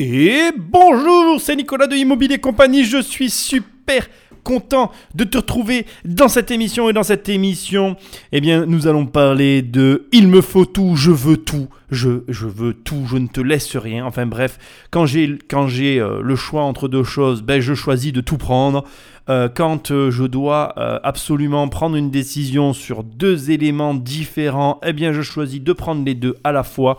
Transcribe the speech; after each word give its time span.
Et 0.00 0.52
bonjour, 0.56 1.40
c'est 1.40 1.56
Nicolas 1.56 1.88
de 1.88 1.96
Immobilier 1.96 2.38
Compagnie, 2.38 2.84
je 2.84 3.02
suis 3.02 3.30
super 3.30 4.06
content 4.44 4.92
de 5.16 5.24
te 5.24 5.38
retrouver 5.38 5.86
dans 6.04 6.28
cette 6.28 6.52
émission 6.52 6.88
et 6.88 6.92
dans 6.92 7.02
cette 7.02 7.28
émission, 7.28 7.96
eh 8.30 8.40
bien, 8.40 8.64
nous 8.64 8.86
allons 8.86 9.06
parler 9.06 9.60
de 9.60 10.06
il 10.12 10.28
me 10.28 10.40
faut 10.40 10.66
tout, 10.66 10.94
je 10.94 11.10
veux 11.10 11.36
tout, 11.36 11.66
je, 11.90 12.22
je 12.28 12.46
veux 12.46 12.74
tout, 12.74 13.06
je 13.10 13.16
ne 13.16 13.26
te 13.26 13.40
laisse 13.40 13.76
rien. 13.76 14.06
Enfin 14.06 14.24
bref, 14.24 14.60
quand 14.92 15.04
j'ai 15.04 15.36
quand 15.50 15.66
j'ai 15.66 15.98
euh, 15.98 16.20
le 16.22 16.36
choix 16.36 16.62
entre 16.62 16.86
deux 16.86 17.02
choses, 17.02 17.42
ben 17.42 17.60
je 17.60 17.74
choisis 17.74 18.12
de 18.12 18.20
tout 18.20 18.38
prendre. 18.38 18.84
Euh, 19.28 19.48
quand 19.52 19.90
euh, 19.90 20.12
je 20.12 20.24
dois 20.24 20.78
absolument 21.04 21.66
prendre 21.66 21.96
une 21.96 22.12
décision 22.12 22.72
sur 22.72 23.02
deux 23.02 23.50
éléments 23.50 23.94
différents, 23.94 24.78
eh 24.86 24.92
bien 24.92 25.12
je 25.12 25.22
choisis 25.22 25.60
de 25.60 25.72
prendre 25.72 26.04
les 26.04 26.14
deux 26.14 26.36
à 26.44 26.52
la 26.52 26.62
fois. 26.62 26.98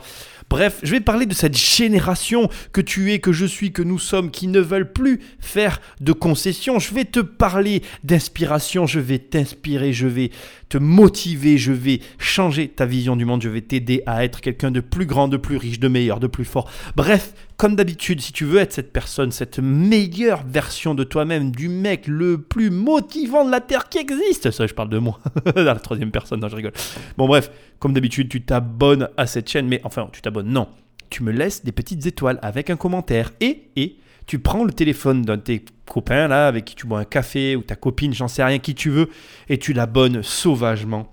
Bref, 0.49 0.79
je 0.81 0.91
vais 0.91 0.99
parler 0.99 1.27
de 1.27 1.33
cette 1.33 1.57
génération 1.57 2.49
que 2.73 2.81
tu 2.81 3.13
es, 3.13 3.19
que 3.19 3.31
je 3.31 3.45
suis, 3.45 3.71
que 3.71 3.83
nous 3.83 3.99
sommes, 3.99 4.31
qui 4.31 4.47
ne 4.47 4.59
veulent 4.59 4.91
plus 4.91 5.19
faire 5.39 5.79
de 6.01 6.11
concessions. 6.11 6.79
Je 6.79 6.93
vais 6.93 7.05
te 7.05 7.19
parler 7.19 7.83
d'inspiration, 8.03 8.87
je 8.87 8.99
vais 8.99 9.19
t'inspirer, 9.19 9.93
je 9.93 10.07
vais 10.07 10.31
te 10.67 10.77
motiver, 10.77 11.57
je 11.57 11.71
vais 11.71 11.99
changer 12.17 12.67
ta 12.67 12.85
vision 12.85 13.15
du 13.15 13.25
monde, 13.25 13.43
je 13.43 13.49
vais 13.49 13.61
t'aider 13.61 14.01
à 14.07 14.23
être 14.23 14.41
quelqu'un 14.41 14.71
de 14.71 14.79
plus 14.79 15.05
grand, 15.05 15.27
de 15.27 15.37
plus 15.37 15.57
riche, 15.57 15.79
de 15.79 15.87
meilleur, 15.87 16.19
de 16.19 16.27
plus 16.27 16.45
fort. 16.45 16.69
Bref, 16.95 17.33
comme 17.59 17.75
d'habitude, 17.75 18.21
si 18.21 18.31
tu 18.31 18.45
veux 18.45 18.59
être 18.59 18.71
cette 18.71 18.93
personne, 18.93 19.33
cette 19.33 19.59
meilleure 19.59 20.43
version 20.47 20.95
de 20.95 21.03
toi-même, 21.03 21.51
du 21.51 21.67
mec 21.67 22.07
le 22.07 22.41
plus 22.41 22.69
motivant 22.69 23.43
de 23.43 23.51
la 23.51 23.59
Terre 23.59 23.89
qui 23.89 23.97
existe, 23.97 24.49
ça 24.49 24.65
je 24.65 24.73
parle 24.73 24.87
de 24.87 24.97
moi, 24.97 25.19
dans 25.53 25.63
la 25.65 25.75
troisième 25.75 26.09
personne, 26.09 26.39
non 26.39 26.47
je 26.47 26.55
rigole. 26.55 26.71
Bon 27.17 27.27
bref, 27.27 27.51
comme 27.79 27.91
d'habitude, 27.91 28.29
tu 28.29 28.45
t'abonnes 28.45 29.09
à 29.17 29.27
cette 29.27 29.49
chaîne, 29.49 29.67
mais 29.67 29.81
enfin, 29.83 30.07
tu 30.13 30.21
t'abonnes, 30.21 30.47
non. 30.47 30.69
Tu 31.09 31.21
me 31.21 31.33
laisses 31.33 31.65
des 31.65 31.73
petites 31.73 32.05
étoiles 32.05 32.39
avec 32.41 32.69
un 32.69 32.77
commentaire 32.77 33.31
et, 33.41 33.63
et, 33.75 33.97
tu 34.25 34.39
prends 34.39 34.63
le 34.63 34.71
téléphone 34.71 35.23
d'un 35.23 35.35
de 35.35 35.41
tes 35.41 35.65
copains 35.85 36.29
là 36.29 36.47
avec 36.47 36.63
qui 36.63 36.75
tu 36.75 36.87
bois 36.87 36.99
un 36.99 37.03
café 37.03 37.57
ou 37.57 37.61
ta 37.61 37.75
copine, 37.75 38.13
j'en 38.13 38.29
sais 38.29 38.43
rien 38.43 38.59
qui 38.59 38.73
tu 38.73 38.89
veux, 38.89 39.09
et 39.49 39.57
tu 39.57 39.73
l'abonnes 39.73 40.23
sauvagement 40.23 41.11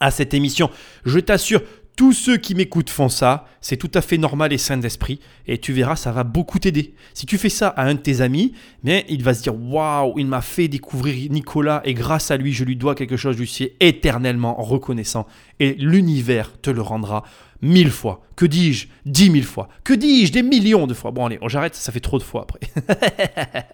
à 0.00 0.10
cette 0.10 0.34
émission. 0.34 0.68
Je 1.06 1.18
t'assure, 1.18 1.62
tous 1.96 2.12
ceux 2.12 2.36
qui 2.38 2.54
m'écoutent 2.54 2.90
font 2.90 3.08
ça, 3.08 3.46
c'est 3.60 3.76
tout 3.76 3.90
à 3.94 4.00
fait 4.00 4.18
normal 4.18 4.52
et 4.52 4.58
sain 4.58 4.78
d'esprit, 4.78 5.20
et 5.46 5.58
tu 5.58 5.72
verras, 5.72 5.96
ça 5.96 6.10
va 6.10 6.24
beaucoup 6.24 6.58
t'aider. 6.58 6.94
Si 7.12 7.26
tu 7.26 7.36
fais 7.38 7.48
ça 7.48 7.68
à 7.68 7.84
un 7.84 7.94
de 7.94 8.00
tes 8.00 8.22
amis, 8.22 8.54
mais 8.82 9.04
il 9.08 9.22
va 9.22 9.34
se 9.34 9.42
dire 9.42 9.54
waouh, 9.54 10.18
il 10.18 10.26
m'a 10.26 10.40
fait 10.40 10.68
découvrir 10.68 11.30
Nicolas, 11.30 11.82
et 11.84 11.94
grâce 11.94 12.30
à 12.30 12.36
lui, 12.36 12.52
je 12.52 12.64
lui 12.64 12.76
dois 12.76 12.94
quelque 12.94 13.16
chose, 13.16 13.36
je 13.36 13.44
suis 13.44 13.72
éternellement 13.80 14.54
reconnaissant, 14.54 15.26
et 15.60 15.74
l'univers 15.74 16.52
te 16.60 16.70
le 16.70 16.80
rendra 16.80 17.24
mille 17.60 17.90
fois. 17.90 18.22
Que 18.36 18.46
dis-je? 18.46 18.88
Dix 19.06 19.30
mille 19.30 19.44
fois. 19.44 19.68
Que 19.84 19.92
dis-je? 19.92 20.32
Des 20.32 20.42
millions 20.42 20.86
de 20.86 20.94
fois. 20.94 21.10
Bon, 21.10 21.26
allez, 21.26 21.38
j'arrête, 21.46 21.74
ça 21.74 21.92
fait 21.92 22.00
trop 22.00 22.18
de 22.18 22.24
fois 22.24 22.42
après. 22.42 22.60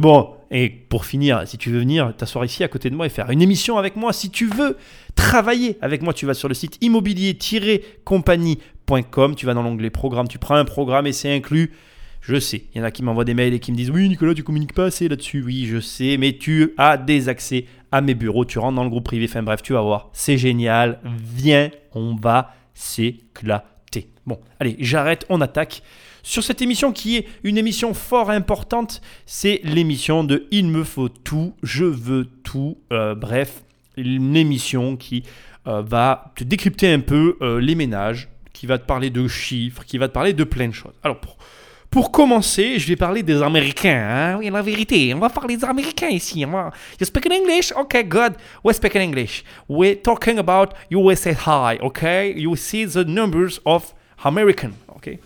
bon, 0.00 0.30
et 0.50 0.70
pour 0.70 1.04
finir, 1.04 1.46
si 1.46 1.58
tu 1.58 1.68
veux 1.70 1.80
venir 1.80 2.16
t'asseoir 2.16 2.44
ici 2.44 2.64
à 2.64 2.68
côté 2.68 2.90
de 2.90 2.96
moi 2.96 3.06
et 3.06 3.10
faire 3.10 3.30
une 3.30 3.42
émission 3.42 3.78
avec 3.78 3.94
moi, 3.96 4.12
si 4.12 4.30
tu 4.30 4.46
veux 4.46 4.76
travailler 5.14 5.78
avec 5.80 6.02
moi, 6.02 6.12
tu 6.12 6.26
vas 6.26 6.34
sur 6.34 6.48
le 6.48 6.54
site 6.54 6.76
immobilier-compagnie.com, 6.80 9.34
tu 9.34 9.46
vas 9.46 9.54
dans 9.54 9.62
l'onglet 9.62 9.90
programme, 9.90 10.28
tu 10.28 10.38
prends 10.38 10.56
un 10.56 10.64
programme 10.64 11.06
et 11.06 11.12
c'est 11.12 11.34
inclus. 11.34 11.72
Je 12.20 12.38
sais, 12.40 12.64
il 12.74 12.78
y 12.78 12.80
en 12.80 12.84
a 12.84 12.90
qui 12.90 13.02
m'envoient 13.02 13.24
des 13.24 13.34
mails 13.34 13.52
et 13.52 13.60
qui 13.60 13.70
me 13.70 13.76
disent 13.76 13.90
Oui, 13.90 14.08
Nicolas, 14.08 14.32
tu 14.34 14.42
communiques 14.42 14.72
pas 14.72 14.86
assez 14.86 15.08
là-dessus. 15.08 15.42
Oui, 15.42 15.66
je 15.66 15.78
sais, 15.78 16.16
mais 16.16 16.38
tu 16.38 16.72
as 16.78 16.96
des 16.96 17.28
accès 17.28 17.66
à 17.92 18.00
mes 18.00 18.14
bureaux, 18.14 18.46
tu 18.46 18.58
rentres 18.58 18.76
dans 18.76 18.84
le 18.84 18.90
groupe 18.90 19.04
privé. 19.04 19.26
Enfin 19.28 19.42
bref, 19.42 19.60
tu 19.62 19.74
vas 19.74 19.82
voir, 19.82 20.08
c'est 20.12 20.38
génial. 20.38 21.00
Viens, 21.04 21.70
on 21.92 22.16
va 22.16 22.54
s'éclater. 22.72 23.73
Bon, 24.26 24.40
allez, 24.60 24.76
j'arrête, 24.78 25.26
on 25.28 25.40
attaque. 25.40 25.82
Sur 26.22 26.42
cette 26.42 26.62
émission 26.62 26.92
qui 26.92 27.16
est 27.16 27.26
une 27.42 27.58
émission 27.58 27.92
fort 27.92 28.30
importante, 28.30 29.02
c'est 29.26 29.60
l'émission 29.62 30.24
de 30.24 30.46
Il 30.50 30.68
me 30.68 30.82
faut 30.82 31.10
tout, 31.10 31.54
je 31.62 31.84
veux 31.84 32.26
tout. 32.42 32.78
Euh, 32.92 33.14
bref, 33.14 33.62
une 33.96 34.34
émission 34.34 34.96
qui 34.96 35.22
euh, 35.66 35.82
va 35.82 36.32
te 36.34 36.44
décrypter 36.44 36.92
un 36.92 37.00
peu 37.00 37.36
euh, 37.42 37.60
les 37.60 37.74
ménages, 37.74 38.28
qui 38.54 38.66
va 38.66 38.78
te 38.78 38.86
parler 38.86 39.10
de 39.10 39.28
chiffres, 39.28 39.84
qui 39.84 39.98
va 39.98 40.08
te 40.08 40.14
parler 40.14 40.32
de 40.32 40.44
plein 40.44 40.68
de 40.68 40.72
choses. 40.72 40.94
Alors, 41.02 41.20
pour, 41.20 41.36
pour 41.94 42.10
commencer, 42.10 42.80
je 42.80 42.88
vais 42.88 42.96
parler 42.96 43.22
des 43.22 43.40
Américains. 43.40 44.08
Hein? 44.10 44.38
Oui, 44.40 44.50
la 44.50 44.62
vérité. 44.62 45.14
On 45.14 45.20
va 45.20 45.28
parler 45.28 45.56
des 45.56 45.64
Américains 45.64 46.08
ici. 46.08 46.40
You 46.40 46.46
speak 47.02 47.30
English? 47.30 47.70
Okay, 47.70 48.02
good. 48.02 48.32
We 48.64 48.74
speak 48.74 48.96
English. 48.96 49.44
We're 49.68 50.02
talking 50.02 50.38
about 50.38 50.70
USA 50.90 51.30
High? 51.30 51.78
You 52.36 52.56
see 52.56 52.84
the 52.84 53.06
numbers 53.06 53.60
of 53.64 53.94
American, 54.24 54.72
okay? 54.96 55.20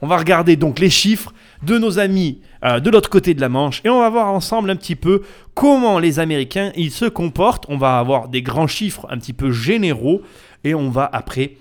On 0.00 0.06
va 0.06 0.18
regarder 0.18 0.54
donc 0.54 0.78
les 0.78 0.90
chiffres 0.90 1.34
de 1.64 1.76
nos 1.76 1.98
amis 1.98 2.40
euh, 2.62 2.78
de 2.78 2.88
l'autre 2.88 3.10
côté 3.10 3.34
de 3.34 3.40
la 3.40 3.48
Manche 3.48 3.80
et 3.82 3.88
on 3.88 3.98
va 3.98 4.08
voir 4.08 4.28
ensemble 4.28 4.70
un 4.70 4.76
petit 4.76 4.94
peu 4.94 5.22
comment 5.54 5.98
les 5.98 6.20
Américains 6.20 6.70
ils 6.76 6.92
se 6.92 7.06
comportent. 7.06 7.66
On 7.68 7.78
va 7.78 7.98
avoir 7.98 8.28
des 8.28 8.42
grands 8.42 8.68
chiffres 8.68 9.08
un 9.10 9.18
petit 9.18 9.32
peu 9.32 9.50
généraux 9.50 10.22
et 10.62 10.72
on 10.72 10.88
va 10.88 11.10
après 11.12 11.56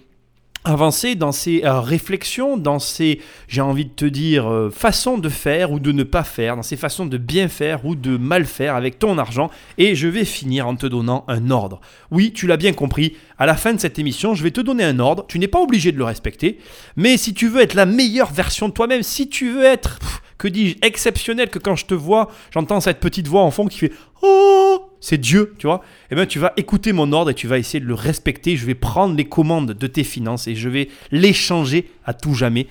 avancer 0.65 1.15
dans 1.15 1.31
ces 1.31 1.63
euh, 1.63 1.79
réflexions, 1.79 2.57
dans 2.57 2.79
ces, 2.79 3.21
j'ai 3.47 3.61
envie 3.61 3.85
de 3.85 3.91
te 3.91 4.05
dire, 4.05 4.51
euh, 4.51 4.69
façons 4.69 5.17
de 5.17 5.29
faire 5.29 5.71
ou 5.71 5.79
de 5.79 5.91
ne 5.91 6.03
pas 6.03 6.23
faire, 6.23 6.55
dans 6.55 6.63
ces 6.63 6.75
façons 6.75 7.05
de 7.05 7.17
bien 7.17 7.47
faire 7.47 7.85
ou 7.85 7.95
de 7.95 8.17
mal 8.17 8.45
faire 8.45 8.75
avec 8.75 8.99
ton 8.99 9.17
argent. 9.17 9.49
Et 9.77 9.95
je 9.95 10.07
vais 10.07 10.25
finir 10.25 10.67
en 10.67 10.75
te 10.75 10.87
donnant 10.87 11.23
un 11.27 11.51
ordre. 11.51 11.79
Oui, 12.11 12.33
tu 12.33 12.47
l'as 12.47 12.57
bien 12.57 12.73
compris, 12.73 13.13
à 13.37 13.45
la 13.45 13.55
fin 13.55 13.73
de 13.73 13.79
cette 13.79 13.99
émission, 13.99 14.33
je 14.33 14.43
vais 14.43 14.51
te 14.51 14.61
donner 14.61 14.83
un 14.83 14.99
ordre. 14.99 15.25
Tu 15.27 15.39
n'es 15.39 15.47
pas 15.47 15.59
obligé 15.59 15.91
de 15.91 15.97
le 15.97 16.03
respecter, 16.03 16.57
mais 16.95 17.17
si 17.17 17.33
tu 17.33 17.47
veux 17.47 17.61
être 17.61 17.75
la 17.75 17.85
meilleure 17.85 18.31
version 18.31 18.67
de 18.67 18.73
toi-même, 18.73 19.03
si 19.03 19.29
tu 19.29 19.51
veux 19.51 19.63
être 19.63 19.99
que 20.37 20.47
dis-je, 20.47 20.75
exceptionnel 20.81 21.49
que 21.49 21.59
quand 21.59 21.75
je 21.75 21.85
te 21.85 21.93
vois, 21.93 22.29
j'entends 22.51 22.81
cette 22.81 22.99
petite 22.99 23.27
voix 23.27 23.41
en 23.41 23.51
fond 23.51 23.67
qui 23.67 23.77
fait 23.77 23.91
Oh 24.21 24.84
C'est 25.05 25.19
Dieu, 25.19 25.53
tu 25.59 25.67
vois 25.67 25.83
Eh 26.09 26.15
bien, 26.15 26.25
tu 26.25 26.39
vas 26.39 26.53
écouter 26.57 26.91
mon 26.91 27.11
ordre 27.11 27.29
et 27.29 27.35
tu 27.35 27.45
vas 27.45 27.59
essayer 27.59 27.79
de 27.79 27.85
le 27.85 27.93
respecter. 27.93 28.57
Je 28.57 28.65
vais 28.65 28.73
prendre 28.73 29.15
les 29.15 29.25
commandes 29.25 29.73
de 29.73 29.85
tes 29.85 30.03
finances 30.03 30.47
et 30.47 30.55
je 30.55 30.67
vais 30.67 30.89
les 31.11 31.31
changer 31.31 31.91
à 32.05 32.15
tout 32.15 32.33
jamais. 32.33 32.65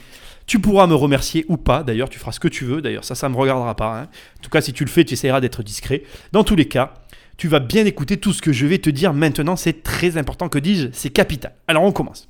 Tu 0.44 0.58
pourras 0.58 0.88
me 0.88 0.96
remercier 0.96 1.44
ou 1.46 1.56
pas, 1.56 1.84
d'ailleurs, 1.84 2.08
tu 2.08 2.18
feras 2.18 2.32
ce 2.32 2.40
que 2.40 2.48
tu 2.48 2.64
veux, 2.64 2.82
d'ailleurs, 2.82 3.04
ça, 3.04 3.14
ça 3.14 3.28
ne 3.28 3.34
me 3.34 3.38
regardera 3.38 3.76
pas. 3.76 4.00
Hein. 4.00 4.08
En 4.40 4.42
tout 4.42 4.50
cas, 4.50 4.60
si 4.60 4.72
tu 4.72 4.84
le 4.84 4.90
fais, 4.90 5.04
tu 5.04 5.14
essaieras 5.14 5.40
d'être 5.40 5.62
discret. 5.62 6.02
Dans 6.32 6.42
tous 6.42 6.56
les 6.56 6.66
cas, 6.66 6.94
tu 7.36 7.46
vas 7.46 7.60
bien 7.60 7.86
écouter 7.86 8.16
tout 8.16 8.32
ce 8.32 8.42
que 8.42 8.52
je 8.52 8.66
vais 8.66 8.78
te 8.78 8.90
dire 8.90 9.14
maintenant, 9.14 9.54
c'est 9.54 9.84
très 9.84 10.16
important, 10.16 10.48
que 10.48 10.58
dis-je, 10.58 10.88
c'est 10.90 11.10
capital. 11.10 11.54
Alors, 11.68 11.84
on 11.84 11.92
commence. 11.92 12.28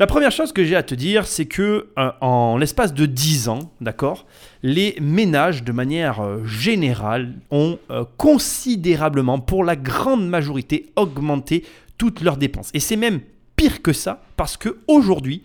La 0.00 0.06
première 0.06 0.32
chose 0.32 0.54
que 0.54 0.64
j'ai 0.64 0.76
à 0.76 0.82
te 0.82 0.94
dire, 0.94 1.26
c'est 1.26 1.44
que 1.44 1.88
euh, 1.98 2.10
en 2.22 2.56
l'espace 2.56 2.94
de 2.94 3.04
10 3.04 3.50
ans, 3.50 3.70
d'accord, 3.82 4.24
les 4.62 4.96
ménages, 4.98 5.62
de 5.62 5.72
manière 5.72 6.20
euh, 6.20 6.42
générale, 6.46 7.34
ont 7.50 7.78
euh, 7.90 8.06
considérablement, 8.16 9.40
pour 9.40 9.62
la 9.62 9.76
grande 9.76 10.26
majorité, 10.26 10.86
augmenté 10.96 11.66
toutes 11.98 12.22
leurs 12.22 12.38
dépenses. 12.38 12.70
Et 12.72 12.80
c'est 12.80 12.96
même 12.96 13.20
pire 13.56 13.82
que 13.82 13.92
ça, 13.92 14.22
parce 14.38 14.56
qu'aujourd'hui, 14.56 15.42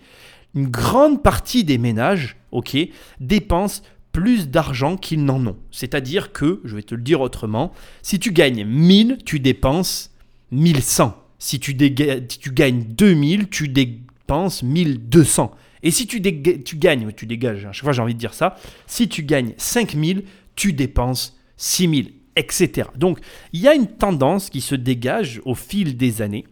une 0.55 0.67
grande 0.67 1.21
partie 1.21 1.65
des 1.65 1.77
ménages, 1.77 2.37
ok, 2.53 2.77
dépensent 3.19 3.81
plus 4.13 4.47
d'argent 4.47 4.95
qu'ils 4.95 5.25
n'en 5.25 5.45
ont. 5.45 5.57
C'est-à-dire 5.69 6.31
que, 6.31 6.61
je 6.63 6.77
vais 6.77 6.83
te 6.83 6.95
le 6.95 7.01
dire 7.01 7.19
autrement, 7.19 7.73
si 8.01 8.19
tu 8.19 8.31
gagnes 8.31 8.63
1000, 8.63 9.17
tu 9.25 9.41
dépenses 9.41 10.15
1100. 10.51 11.13
Si 11.39 11.59
tu, 11.59 11.75
si 11.77 12.39
tu 12.39 12.51
gagnes 12.51 12.85
2000, 12.87 13.49
tu 13.49 13.67
dépenses 13.67 14.05
pense 14.27 14.63
1200. 14.63 15.51
Et 15.83 15.91
si 15.91 16.07
tu, 16.07 16.21
tu 16.21 16.77
gagnes, 16.77 17.11
tu 17.11 17.25
dégages, 17.25 17.65
à 17.65 17.71
chaque 17.71 17.83
fois 17.83 17.93
j'ai 17.93 18.01
envie 18.01 18.15
de 18.15 18.19
dire 18.19 18.33
ça, 18.33 18.55
si 18.87 19.07
tu 19.07 19.23
gagnes 19.23 19.53
5000, 19.57 20.23
tu 20.55 20.73
dépenses 20.73 21.37
6000, 21.57 22.13
etc. 22.35 22.89
Donc 22.95 23.19
il 23.53 23.61
y 23.61 23.67
a 23.67 23.75
une 23.75 23.87
tendance 23.87 24.49
qui 24.49 24.61
se 24.61 24.75
dégage 24.75 25.41
au 25.45 25.55
fil 25.55 25.97
des 25.97 26.21
années 26.21 26.45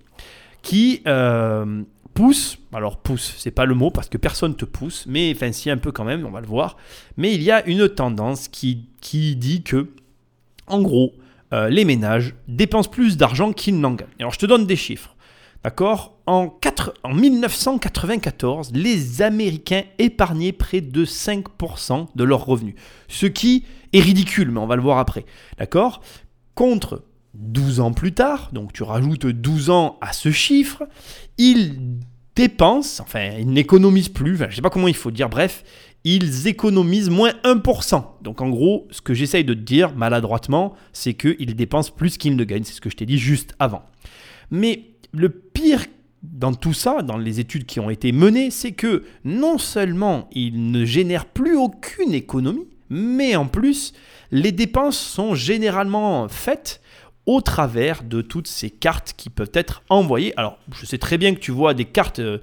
qui 0.61 1.01
euh, 1.07 1.83
pousse, 2.13 2.59
alors 2.73 2.97
pousse, 2.97 3.35
c'est 3.37 3.51
pas 3.51 3.65
le 3.65 3.75
mot 3.75 3.91
parce 3.91 4.09
que 4.09 4.17
personne 4.17 4.55
te 4.55 4.65
pousse, 4.65 5.05
mais 5.07 5.31
enfin 5.35 5.51
si 5.51 5.69
un 5.69 5.77
peu 5.77 5.91
quand 5.91 6.05
même, 6.05 6.25
on 6.25 6.31
va 6.31 6.41
le 6.41 6.47
voir, 6.47 6.77
mais 7.17 7.33
il 7.33 7.43
y 7.43 7.51
a 7.51 7.65
une 7.65 7.89
tendance 7.89 8.47
qui, 8.47 8.89
qui 9.01 9.35
dit 9.35 9.63
que, 9.63 9.89
en 10.67 10.81
gros, 10.81 11.13
euh, 11.53 11.69
les 11.69 11.85
ménages 11.85 12.35
dépensent 12.47 12.89
plus 12.89 13.17
d'argent 13.17 13.51
qu'ils 13.51 13.79
n'en 13.79 13.91
gagnent. 13.91 14.07
Alors 14.19 14.33
je 14.33 14.39
te 14.39 14.45
donne 14.45 14.65
des 14.65 14.75
chiffres. 14.75 15.15
D'accord? 15.63 16.19
En, 16.25 16.59
en 17.03 17.13
1994, 17.13 18.71
les 18.73 19.21
Américains 19.21 19.83
épargnaient 19.97 20.51
près 20.51 20.81
de 20.81 21.05
5% 21.05 22.07
de 22.15 22.23
leurs 22.23 22.45
revenus. 22.45 22.75
Ce 23.07 23.25
qui 23.25 23.63
est 23.93 23.99
ridicule, 24.01 24.51
mais 24.51 24.59
on 24.59 24.67
va 24.67 24.75
le 24.75 24.81
voir 24.81 24.97
après. 24.97 25.25
D'accord? 25.57 26.01
Contre 26.55 27.03
12 27.33 27.79
ans 27.79 27.93
plus 27.93 28.13
tard, 28.13 28.49
donc 28.53 28.73
tu 28.73 28.83
rajoutes 28.83 29.25
12 29.25 29.69
ans 29.69 29.97
à 30.01 30.13
ce 30.13 30.31
chiffre, 30.31 30.83
ils 31.37 31.79
dépensent, 32.35 33.01
enfin, 33.01 33.31
ils 33.39 33.49
n'économisent 33.49 34.09
plus, 34.09 34.37
je 34.37 34.43
ne 34.43 34.51
sais 34.51 34.61
pas 34.61 34.69
comment 34.69 34.87
il 34.87 34.95
faut 34.95 35.11
dire, 35.11 35.29
bref, 35.29 35.63
ils 36.03 36.47
économisent 36.47 37.09
moins 37.09 37.31
1%. 37.43 38.03
Donc 38.21 38.41
en 38.41 38.49
gros, 38.49 38.87
ce 38.91 39.01
que 39.01 39.13
j'essaye 39.13 39.45
de 39.45 39.53
te 39.53 39.59
dire 39.59 39.95
maladroitement, 39.95 40.73
c'est 40.91 41.13
qu'ils 41.13 41.55
dépensent 41.55 41.91
plus 41.91 42.17
qu'ils 42.17 42.35
ne 42.35 42.43
gagnent. 42.43 42.63
C'est 42.63 42.73
ce 42.73 42.81
que 42.81 42.89
je 42.89 42.97
t'ai 42.97 43.05
dit 43.05 43.17
juste 43.17 43.55
avant. 43.59 43.83
Mais 44.51 44.89
le 45.13 45.29
dans 46.23 46.53
tout 46.53 46.73
ça, 46.73 47.01
dans 47.01 47.17
les 47.17 47.39
études 47.39 47.65
qui 47.65 47.79
ont 47.79 47.89
été 47.89 48.11
menées, 48.11 48.49
c'est 48.49 48.71
que 48.71 49.03
non 49.25 49.57
seulement 49.57 50.29
il 50.31 50.71
ne 50.71 50.85
génère 50.85 51.25
plus 51.25 51.55
aucune 51.55 52.13
économie, 52.13 52.67
mais 52.89 53.35
en 53.35 53.45
plus, 53.45 53.93
les 54.31 54.51
dépenses 54.51 54.97
sont 54.97 55.35
généralement 55.35 56.27
faites 56.29 56.81
au 57.25 57.39
travers 57.41 58.03
de 58.03 58.21
toutes 58.21 58.47
ces 58.47 58.69
cartes 58.69 59.13
qui 59.15 59.29
peuvent 59.29 59.51
être 59.53 59.81
envoyées. 59.89 60.33
Alors, 60.37 60.57
je 60.73 60.85
sais 60.85 60.97
très 60.97 61.17
bien 61.17 61.33
que 61.33 61.39
tu 61.39 61.51
vois 61.51 61.73
des 61.73 61.85
cartes 61.85 62.19
euh, 62.19 62.39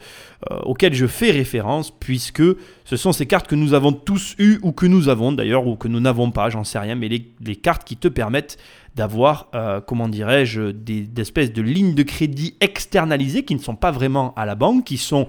euh, 0.50 0.58
auxquelles 0.60 0.94
je 0.94 1.06
fais 1.06 1.30
référence, 1.30 1.90
puisque 1.90 2.42
ce 2.84 2.96
sont 2.96 3.12
ces 3.12 3.26
cartes 3.26 3.46
que 3.46 3.54
nous 3.54 3.74
avons 3.74 3.92
tous 3.92 4.34
eues, 4.38 4.58
ou 4.62 4.72
que 4.72 4.86
nous 4.86 5.08
avons 5.08 5.32
d'ailleurs, 5.32 5.66
ou 5.66 5.76
que 5.76 5.88
nous 5.88 6.00
n'avons 6.00 6.30
pas, 6.30 6.48
j'en 6.48 6.64
sais 6.64 6.78
rien, 6.78 6.94
mais 6.94 7.08
les, 7.08 7.56
cartes 7.56 7.84
qui 7.84 7.96
te 7.96 8.08
permettent 8.08 8.56
d'avoir, 8.94 9.48
euh, 9.54 9.80
comment 9.82 10.08
dirais-je, 10.08 10.70
des, 10.70 11.02
des, 11.02 11.22
espèces 11.22 11.52
de 11.52 11.60
lignes 11.60 11.94
de 11.94 12.02
crédit 12.02 12.56
externalisées 12.60 13.44
qui 13.44 13.54
ne 13.54 13.60
sont 13.60 13.76
pas 13.76 13.90
vraiment 13.90 14.32
à 14.34 14.46
la 14.46 14.54
banque, 14.54 14.84
qui 14.84 14.96
sont 14.96 15.28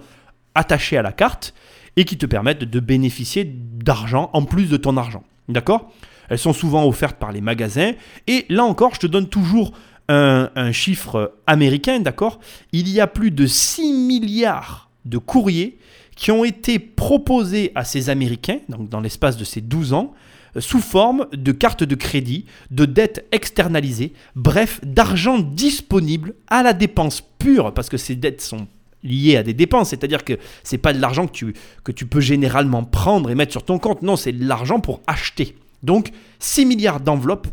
attachées 0.55 0.97
à 0.97 1.01
la 1.01 1.11
carte, 1.11 1.53
et 1.97 2.05
qui 2.05 2.17
te 2.17 2.25
permettent 2.25 2.63
de 2.63 2.79
bénéficier 2.79 3.43
d'argent 3.45 4.29
en 4.31 4.43
plus 4.43 4.69
de 4.69 4.77
ton 4.77 4.95
argent. 4.95 5.23
D'accord? 5.49 5.91
Elles 6.31 6.39
sont 6.39 6.53
souvent 6.53 6.87
offertes 6.87 7.17
par 7.17 7.33
les 7.33 7.41
magasins. 7.41 7.91
Et 8.25 8.45
là 8.47 8.63
encore, 8.63 8.95
je 8.95 9.01
te 9.01 9.07
donne 9.07 9.27
toujours 9.27 9.73
un, 10.07 10.71
chiffre 10.71 11.33
américain, 11.45 11.99
d'accord? 11.99 12.39
Il 12.71 12.87
y 12.89 13.01
a 13.01 13.07
plus 13.07 13.31
de 13.31 13.45
6 13.45 13.93
milliards 13.93 14.89
de 15.03 15.17
courriers 15.17 15.77
qui 16.15 16.31
ont 16.31 16.45
été 16.45 16.79
proposés 16.79 17.73
à 17.75 17.83
ces 17.83 18.09
Américains, 18.09 18.59
donc 18.69 18.87
dans 18.87 19.01
l'espace 19.01 19.35
de 19.35 19.43
ces 19.43 19.59
12 19.59 19.93
ans, 19.93 20.13
sous 20.57 20.79
forme 20.79 21.27
de 21.33 21.51
cartes 21.51 21.83
de 21.83 21.95
crédit, 21.95 22.45
de 22.71 22.85
dettes 22.85 23.25
externalisées, 23.33 24.13
bref, 24.35 24.79
d'argent 24.83 25.39
disponible 25.39 26.33
à 26.47 26.63
la 26.63 26.71
dépense 26.73 27.21
pure, 27.39 27.73
parce 27.73 27.89
que 27.89 27.97
ces 27.97 28.15
dettes 28.15 28.41
sont 28.41 28.67
liées 29.03 29.35
à 29.35 29.43
des 29.43 29.53
dépenses, 29.53 29.89
c'est-à-dire 29.89 30.23
que 30.23 30.37
c'est 30.63 30.77
pas 30.77 30.93
de 30.93 30.99
l'argent 30.99 31.27
que 31.27 31.33
tu, 31.33 31.53
que 31.83 31.91
tu 31.91 32.05
peux 32.05 32.21
généralement 32.21 32.83
prendre 32.83 33.29
et 33.29 33.35
mettre 33.35 33.51
sur 33.51 33.63
ton 33.63 33.79
compte, 33.79 34.01
non, 34.01 34.15
c'est 34.15 34.33
de 34.33 34.45
l'argent 34.45 34.79
pour 34.79 35.01
acheter. 35.07 35.55
Donc 35.83 36.11
6 36.39 36.65
milliards 36.65 36.99
d'enveloppes 36.99 37.47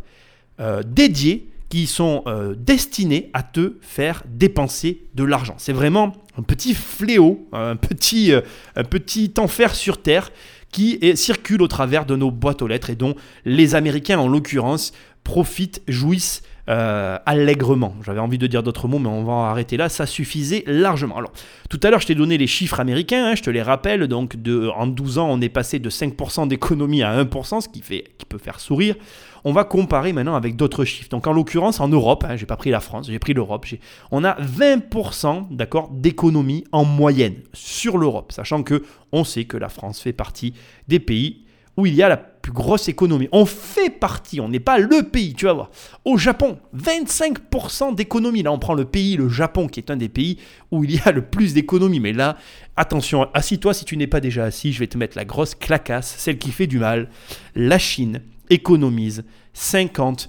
euh, 0.59 0.83
dédiées 0.85 1.47
qui 1.69 1.87
sont 1.87 2.23
euh, 2.25 2.55
destinées 2.57 3.29
à 3.33 3.43
te 3.43 3.77
faire 3.81 4.23
dépenser 4.27 5.03
de 5.13 5.23
l'argent. 5.23 5.55
C'est 5.57 5.73
vraiment 5.73 6.13
un 6.37 6.41
petit 6.41 6.73
fléau, 6.73 7.47
un 7.53 7.75
petit, 7.75 8.33
euh, 8.33 8.41
un 8.75 8.83
petit 8.83 9.33
enfer 9.37 9.75
sur 9.75 10.01
Terre 10.01 10.31
qui 10.71 10.99
circule 11.15 11.63
au 11.63 11.67
travers 11.67 12.05
de 12.05 12.15
nos 12.15 12.29
boîtes 12.29 12.61
aux 12.61 12.67
lettres 12.67 12.91
et 12.91 12.95
dont 12.95 13.15
les 13.43 13.73
Américains 13.73 14.19
en 14.19 14.27
l'occurrence 14.27 14.91
profitent, 15.23 15.81
jouissent 15.87 16.43
euh, 16.69 17.17
allègrement. 17.25 17.95
J'avais 18.05 18.19
envie 18.19 18.37
de 18.37 18.45
dire 18.45 18.61
d'autres 18.61 18.87
mots, 18.87 18.99
mais 18.99 19.09
on 19.09 19.23
va 19.23 19.33
en 19.33 19.43
arrêter 19.45 19.75
là. 19.75 19.89
Ça 19.89 20.05
suffisait 20.05 20.63
largement. 20.67 21.17
Alors, 21.17 21.31
tout 21.67 21.79
à 21.81 21.89
l'heure, 21.89 21.99
je 21.99 22.05
t'ai 22.07 22.15
donné 22.15 22.37
les 22.37 22.45
chiffres 22.45 22.79
américains, 22.79 23.25
hein, 23.25 23.35
je 23.35 23.41
te 23.41 23.49
les 23.49 23.63
rappelle. 23.63 24.07
Donc, 24.07 24.35
en 24.75 24.85
12 24.85 25.17
ans, 25.17 25.27
on 25.31 25.41
est 25.41 25.49
passé 25.49 25.79
de 25.79 25.89
5% 25.89 26.47
d'économie 26.47 27.01
à 27.01 27.23
1%, 27.23 27.61
ce 27.61 27.69
qui, 27.69 27.81
fait, 27.81 28.03
qui 28.19 28.25
peut 28.25 28.37
faire 28.37 28.59
sourire. 28.59 28.95
On 29.43 29.51
va 29.51 29.63
comparer 29.63 30.13
maintenant 30.13 30.35
avec 30.35 30.55
d'autres 30.57 30.85
chiffres. 30.85 31.09
Donc, 31.09 31.25
en 31.25 31.33
l'occurrence, 31.33 31.79
en 31.79 31.87
Europe, 31.87 32.23
hein, 32.27 32.35
j'ai 32.35 32.45
pas 32.45 32.57
pris 32.57 32.69
la 32.69 32.81
France, 32.81 33.07
j'ai 33.07 33.19
pris 33.19 33.33
l'Europe. 33.33 33.65
On 34.11 34.23
a 34.23 34.39
20% 34.39 35.47
d'accord 35.49 35.89
d'économie 35.91 36.65
en 36.71 36.85
moyenne 36.85 37.35
sur 37.53 37.97
l'Europe, 37.97 38.31
sachant 38.31 38.61
que 38.61 38.83
on 39.11 39.23
sait 39.23 39.45
que 39.45 39.57
la 39.57 39.69
France 39.69 40.01
fait 40.01 40.13
partie 40.13 40.53
des 40.87 40.99
pays 40.99 41.45
où 41.79 41.85
il 41.85 41.95
y 41.95 42.03
a 42.03 42.09
la 42.09 42.17
plus 42.17 42.51
grosse 42.51 42.89
économie. 42.89 43.29
On 43.31 43.45
fait 43.45 43.89
partie, 43.89 44.41
on 44.41 44.49
n'est 44.49 44.59
pas 44.59 44.77
le 44.77 45.03
pays, 45.03 45.33
tu 45.33 45.45
vas 45.45 45.53
voir. 45.53 45.71
Au 46.05 46.17
Japon, 46.17 46.59
25% 46.75 47.95
d'économie. 47.95 48.43
Là, 48.43 48.51
on 48.51 48.59
prend 48.59 48.73
le 48.73 48.85
pays, 48.85 49.15
le 49.15 49.29
Japon, 49.29 49.67
qui 49.67 49.79
est 49.79 49.89
un 49.89 49.95
des 49.95 50.09
pays 50.09 50.37
où 50.71 50.83
il 50.83 50.95
y 50.95 50.99
a 51.05 51.11
le 51.11 51.21
plus 51.21 51.53
d'économie. 51.53 51.99
Mais 51.99 52.13
là, 52.13 52.37
attention, 52.75 53.29
assis-toi 53.33 53.73
si 53.73 53.85
tu 53.85 53.97
n'es 53.97 54.07
pas 54.07 54.19
déjà 54.19 54.43
assis, 54.43 54.73
je 54.73 54.79
vais 54.79 54.87
te 54.87 54.97
mettre 54.97 55.17
la 55.17 55.25
grosse 55.25 55.55
clacasse, 55.55 56.15
celle 56.17 56.37
qui 56.37 56.51
fait 56.51 56.67
du 56.67 56.79
mal. 56.79 57.09
La 57.55 57.79
Chine 57.79 58.21
économise 58.49 59.23
50% 59.55 60.27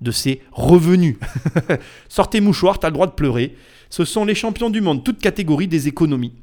de 0.00 0.10
ses 0.10 0.42
revenus. 0.50 1.16
Sortez 2.08 2.40
mouchoir, 2.40 2.80
tu 2.80 2.86
as 2.86 2.90
le 2.90 2.94
droit 2.94 3.06
de 3.06 3.12
pleurer. 3.12 3.54
Ce 3.90 4.04
sont 4.04 4.24
les 4.24 4.34
champions 4.34 4.70
du 4.70 4.80
monde, 4.80 5.04
toutes 5.04 5.20
catégories 5.20 5.68
des 5.68 5.88
économies. 5.88 6.34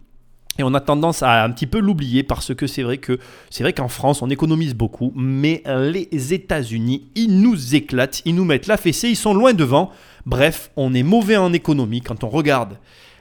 Et 0.58 0.64
on 0.64 0.74
a 0.74 0.80
tendance 0.80 1.22
à 1.22 1.44
un 1.44 1.50
petit 1.52 1.68
peu 1.68 1.80
l'oublier 1.80 2.24
parce 2.24 2.56
que 2.56 2.66
c'est 2.66 2.84
vrai 2.84 2.98
que 2.98 3.20
c'est 3.50 3.64
vrai 3.64 3.74
qu'en 3.74 3.90
France 3.90 4.22
on 4.22 4.30
économise 4.30 4.74
beaucoup, 4.74 5.12
mais 5.16 5.62
les 5.66 6.34
États-Unis 6.34 7.08
ils 7.16 7.42
nous 7.42 7.76
éclatent, 7.76 8.22
ils 8.24 8.36
nous 8.36 8.46
mettent 8.46 8.68
la 8.68 8.78
fessée, 8.78 9.10
ils 9.10 9.18
sont 9.18 9.34
loin 9.34 9.54
devant. 9.54 9.92
Bref, 10.26 10.72
on 10.78 10.94
est 10.94 11.04
mauvais 11.04 11.36
en 11.36 11.52
économie 11.52 12.02
quand 12.02 12.24
on 12.24 12.30
regarde 12.30 12.78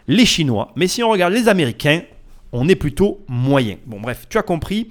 les 0.06 0.26
Chinois, 0.26 0.72
mais 0.76 0.86
si 0.86 1.02
on 1.02 1.10
regarde 1.10 1.32
les 1.32 1.48
Américains, 1.48 2.02
on 2.52 2.68
est 2.68 2.76
plutôt 2.76 3.24
moyen. 3.26 3.76
Bon 3.86 4.00
bref, 4.00 4.26
tu 4.28 4.38
as 4.38 4.42
compris. 4.42 4.88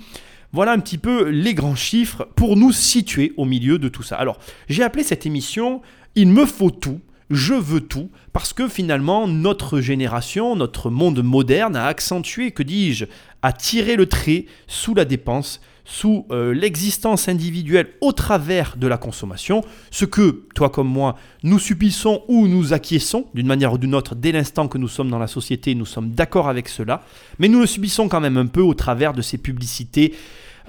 Voilà 0.52 0.74
un 0.74 0.80
petit 0.80 0.98
peu 1.00 1.30
les 1.30 1.54
grands 1.56 1.76
chiffres 1.76 2.28
pour 2.36 2.58
nous 2.58 2.72
situer 2.72 3.34
au 3.38 3.46
milieu 3.46 3.80
de 3.80 3.88
tout 3.88 4.04
ça. 4.04 4.18
Alors, 4.18 4.38
j'ai 4.70 4.84
appelé 4.84 5.04
cette 5.04 5.26
émission 5.26 5.82
Il 6.14 6.28
me 6.28 6.46
faut 6.46 6.70
tout 6.70 7.00
je 7.30 7.54
veux 7.54 7.82
tout, 7.82 8.10
parce 8.32 8.54
que 8.54 8.68
finalement 8.68 9.28
notre 9.28 9.80
génération, 9.80 10.56
notre 10.56 10.90
monde 10.90 11.24
moderne 11.24 11.76
a 11.76 11.86
accentué, 11.86 12.52
que 12.52 12.64
dis-je, 12.64 13.06
a 13.42 13.54
tiré 13.54 13.96
le 13.96 14.06
trait 14.06 14.46
sous 14.68 14.94
la 14.94 15.06
dépense, 15.06 15.62
sous 15.86 16.26
euh, 16.32 16.54
l'existence 16.54 17.28
individuelle 17.28 17.90
au 18.00 18.14
travers 18.14 18.78
de 18.78 18.88
la 18.88 18.98
consommation, 18.98 19.64
ce 19.92 20.06
que 20.06 20.46
toi 20.56 20.70
comme 20.70 20.88
moi 20.88 21.18
nous 21.44 21.60
subissons 21.60 22.24
ou 22.28 22.48
nous 22.48 22.72
acquiesçons 22.72 23.26
d'une 23.34 23.48
manière 23.48 23.74
ou 23.74 23.78
d'une 23.78 23.96
autre 23.96 24.16
dès 24.16 24.32
l'instant 24.32 24.68
que 24.68 24.78
nous 24.78 24.88
sommes 24.88 25.10
dans 25.10 25.20
la 25.20 25.28
société, 25.28 25.76
nous 25.76 25.86
sommes 25.86 26.12
d'accord 26.12 26.48
avec 26.48 26.70
cela, 26.70 27.04
mais 27.38 27.50
nous 27.50 27.60
le 27.60 27.66
subissons 27.66 28.08
quand 28.08 28.22
même 28.22 28.38
un 28.38 28.48
peu 28.48 28.62
au 28.62 28.74
travers 28.74 29.14
de 29.14 29.22
ces 29.22 29.38
publicités 29.38 30.14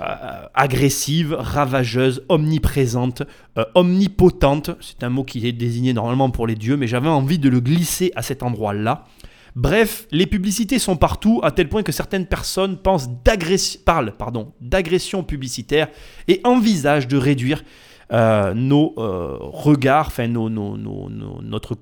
euh, 0.01 0.47
agressive, 0.55 1.37
ravageuse, 1.39 2.25
omniprésente, 2.29 3.23
euh, 3.59 3.65
omnipotente. 3.75 4.71
C'est 4.81 5.05
un 5.05 5.09
mot 5.09 5.23
qui 5.23 5.47
est 5.47 5.53
désigné 5.53 5.93
normalement 5.93 6.31
pour 6.31 6.47
les 6.47 6.57
dieux, 6.57 6.77
mais 6.77 6.89
j'avais 6.89 7.09
envie 7.09 7.39
de 7.39 7.49
le 7.49 7.61
glisser 7.61 8.11
à 8.17 8.23
cet 8.23 8.43
endroit-là. 8.43 9.05
Bref, 9.55 10.09
les 10.11 10.27
publicités 10.27 10.81
sont 10.81 10.97
partout, 10.97 11.41
à 11.45 11.53
tel 11.53 11.69
point 11.69 11.85
que 11.85 11.93
certaines 11.93 12.27
personnes 12.27 12.77
pensent 12.77 13.09
parlent 13.85 14.13
d'agression 14.61 15.23
publicitaire 15.23 15.87
et 16.27 16.41
envisagent 16.43 17.07
de 17.07 17.17
réduire 17.17 17.63
euh, 18.13 18.53
nos 18.53 18.95
regards, 18.97 20.09
enfin 20.09 20.27
nos, 20.27 20.51
notre 20.51 21.77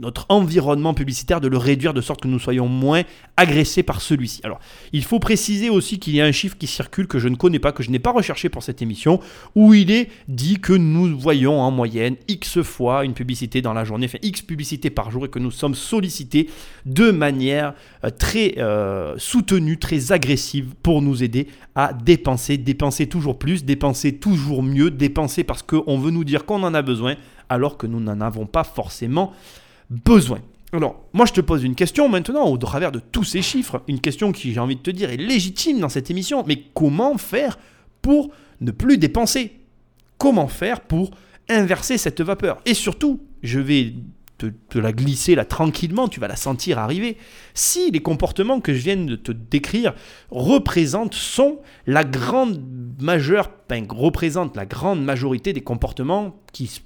notre 0.00 0.26
environnement 0.28 0.94
publicitaire, 0.94 1.40
de 1.40 1.48
le 1.48 1.56
réduire 1.56 1.94
de 1.94 2.00
sorte 2.00 2.20
que 2.20 2.28
nous 2.28 2.38
soyons 2.38 2.68
moins 2.68 3.02
agressés 3.36 3.82
par 3.82 4.00
celui-ci. 4.00 4.40
Alors, 4.44 4.60
il 4.92 5.04
faut 5.04 5.18
préciser 5.18 5.70
aussi 5.70 5.98
qu'il 5.98 6.14
y 6.14 6.20
a 6.20 6.26
un 6.26 6.32
chiffre 6.32 6.56
qui 6.58 6.66
circule 6.66 7.06
que 7.06 7.18
je 7.18 7.28
ne 7.28 7.36
connais 7.36 7.58
pas, 7.58 7.72
que 7.72 7.82
je 7.82 7.90
n'ai 7.90 7.98
pas 7.98 8.12
recherché 8.12 8.48
pour 8.48 8.62
cette 8.62 8.82
émission, 8.82 9.20
où 9.54 9.72
il 9.74 9.90
est 9.90 10.10
dit 10.28 10.60
que 10.60 10.72
nous 10.72 11.18
voyons 11.18 11.60
en 11.60 11.70
moyenne 11.70 12.16
X 12.28 12.62
fois 12.62 13.04
une 13.04 13.14
publicité 13.14 13.62
dans 13.62 13.72
la 13.72 13.84
journée, 13.84 14.06
enfin 14.06 14.18
X 14.22 14.42
publicités 14.42 14.90
par 14.90 15.10
jour, 15.10 15.24
et 15.26 15.28
que 15.28 15.38
nous 15.38 15.50
sommes 15.50 15.74
sollicités 15.74 16.48
de 16.84 17.10
manière 17.10 17.74
euh, 18.04 18.10
très 18.10 18.54
euh, 18.58 19.14
soutenue, 19.16 19.78
très 19.78 20.12
agressive 20.12 20.74
pour 20.82 21.00
nous 21.00 21.22
aider 21.22 21.48
à 21.74 21.92
dépenser, 21.92 22.58
dépenser 22.58 23.06
toujours 23.06 23.38
plus, 23.38 23.64
dépenser 23.64 24.16
toujours 24.16 24.62
mieux, 24.62 24.90
dépenser 24.90 25.44
parce 25.44 25.62
qu'on 25.62 25.98
veut 25.98 26.10
nous 26.10 26.24
dire 26.24 26.44
qu'on 26.44 26.62
en 26.62 26.74
a 26.74 26.82
besoin, 26.82 27.16
alors 27.48 27.78
que 27.78 27.86
nous 27.86 28.00
n'en 28.00 28.20
avons 28.20 28.46
pas 28.46 28.64
forcément 28.64 29.32
besoin. 29.90 30.38
Alors, 30.72 31.04
moi 31.12 31.26
je 31.26 31.32
te 31.32 31.40
pose 31.40 31.64
une 31.64 31.74
question 31.74 32.08
maintenant 32.08 32.46
au 32.48 32.56
travers 32.56 32.92
de 32.92 33.00
tous 33.00 33.24
ces 33.24 33.42
chiffres, 33.42 33.82
une 33.88 34.00
question 34.00 34.30
qui, 34.32 34.52
j'ai 34.52 34.60
envie 34.60 34.76
de 34.76 34.82
te 34.82 34.90
dire, 34.90 35.10
est 35.10 35.16
légitime 35.16 35.80
dans 35.80 35.88
cette 35.88 36.10
émission, 36.10 36.44
mais 36.46 36.62
comment 36.74 37.18
faire 37.18 37.58
pour 38.02 38.30
ne 38.60 38.70
plus 38.70 38.98
dépenser? 38.98 39.52
Comment 40.16 40.48
faire 40.48 40.80
pour 40.80 41.10
inverser 41.48 41.98
cette 41.98 42.20
vapeur? 42.20 42.60
Et 42.66 42.74
surtout, 42.74 43.20
je 43.42 43.58
vais 43.58 43.94
te, 44.38 44.78
la 44.78 44.92
glisser 44.92 45.34
là 45.34 45.44
tranquillement, 45.44 46.08
tu 46.08 46.20
vas 46.20 46.28
la 46.28 46.36
sentir 46.36 46.78
arriver. 46.78 47.16
Si 47.54 47.90
les 47.90 48.00
comportements 48.00 48.60
que 48.60 48.72
je 48.72 48.78
viens 48.78 48.96
de 48.96 49.16
te 49.16 49.32
décrire 49.32 49.94
représentent, 50.30 51.14
sont 51.14 51.58
la 51.86 52.04
grande 52.04 52.62
majeure, 53.00 53.50
la 53.68 54.66
grande 54.66 55.04
majorité 55.04 55.52
des 55.52 55.60
comportements 55.60 56.36
qui 56.52 56.66
se 56.68 56.80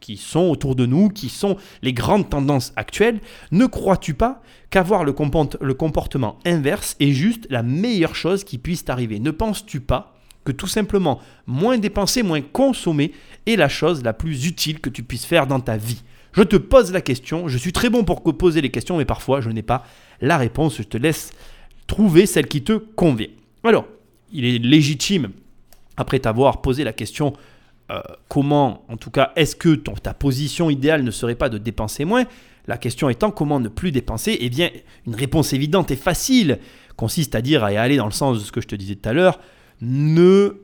qui 0.00 0.16
sont 0.16 0.48
autour 0.48 0.76
de 0.76 0.86
nous, 0.86 1.08
qui 1.08 1.28
sont 1.28 1.56
les 1.82 1.92
grandes 1.92 2.28
tendances 2.28 2.72
actuelles, 2.76 3.20
ne 3.50 3.66
crois-tu 3.66 4.14
pas 4.14 4.42
qu'avoir 4.70 5.04
le, 5.04 5.12
comportement 5.12 6.38
inverse 6.44 6.96
est 7.00 7.12
juste 7.12 7.46
la 7.50 7.62
meilleure 7.62 8.14
chose 8.14 8.44
qui 8.44 8.58
puisse 8.58 8.84
t'arriver? 8.84 9.18
Ne 9.20 9.30
penses-tu 9.30 9.80
pas 9.80 10.14
que 10.44 10.52
tout 10.52 10.66
simplement 10.66 11.20
moins 11.46 11.78
dépenser, 11.78 12.22
moins 12.22 12.40
consommer 12.40 13.12
est 13.46 13.56
la 13.56 13.68
chose 13.68 14.02
la 14.02 14.12
plus 14.12 14.46
utile 14.46 14.80
que 14.80 14.90
tu 14.90 15.02
puisses 15.02 15.26
faire 15.26 15.46
dans 15.46 15.60
ta 15.60 15.76
vie? 15.76 16.02
Je 16.32 16.42
te 16.42 16.56
pose 16.56 16.92
la 16.92 17.00
question, 17.00 17.48
je 17.48 17.56
suis 17.56 17.72
très 17.72 17.88
bon 17.88 18.04
pour 18.04 18.22
poser 18.22 18.60
les 18.60 18.70
questions, 18.70 18.98
mais 18.98 19.06
parfois 19.06 19.40
je 19.40 19.50
n'ai 19.50 19.62
pas 19.62 19.84
la 20.20 20.36
réponse, 20.36 20.76
je 20.76 20.82
te 20.82 20.98
laisse 20.98 21.32
trouver 21.86 22.26
celle 22.26 22.46
qui 22.46 22.62
te 22.62 22.74
convient. 22.74 23.28
Alors, 23.64 23.86
il 24.32 24.44
est 24.44 24.58
légitime, 24.58 25.30
après 25.96 26.18
t'avoir 26.18 26.60
posé 26.60 26.84
la 26.84 26.92
question 26.92 27.32
euh, 27.90 28.00
comment, 28.28 28.84
en 28.88 28.96
tout 28.96 29.10
cas, 29.10 29.32
est-ce 29.36 29.56
que 29.56 29.74
ta 29.74 30.14
position 30.14 30.70
idéale 30.70 31.02
ne 31.02 31.10
serait 31.10 31.34
pas 31.34 31.48
de 31.48 31.58
dépenser 31.58 32.04
moins? 32.04 32.24
La 32.66 32.78
question 32.78 33.08
étant 33.08 33.30
comment 33.30 33.60
ne 33.60 33.68
plus 33.68 33.92
dépenser? 33.92 34.36
Eh 34.40 34.50
bien, 34.50 34.70
une 35.06 35.14
réponse 35.14 35.52
évidente 35.52 35.90
et 35.90 35.96
facile 35.96 36.58
consiste 36.96 37.34
à 37.34 37.40
dire 37.40 37.66
et 37.68 37.76
à 37.76 37.82
aller 37.82 37.96
dans 37.96 38.06
le 38.06 38.12
sens 38.12 38.38
de 38.38 38.44
ce 38.44 38.50
que 38.50 38.60
je 38.60 38.66
te 38.66 38.74
disais 38.74 38.96
tout 38.96 39.08
à 39.08 39.12
l'heure, 39.12 39.38
ne 39.80 40.56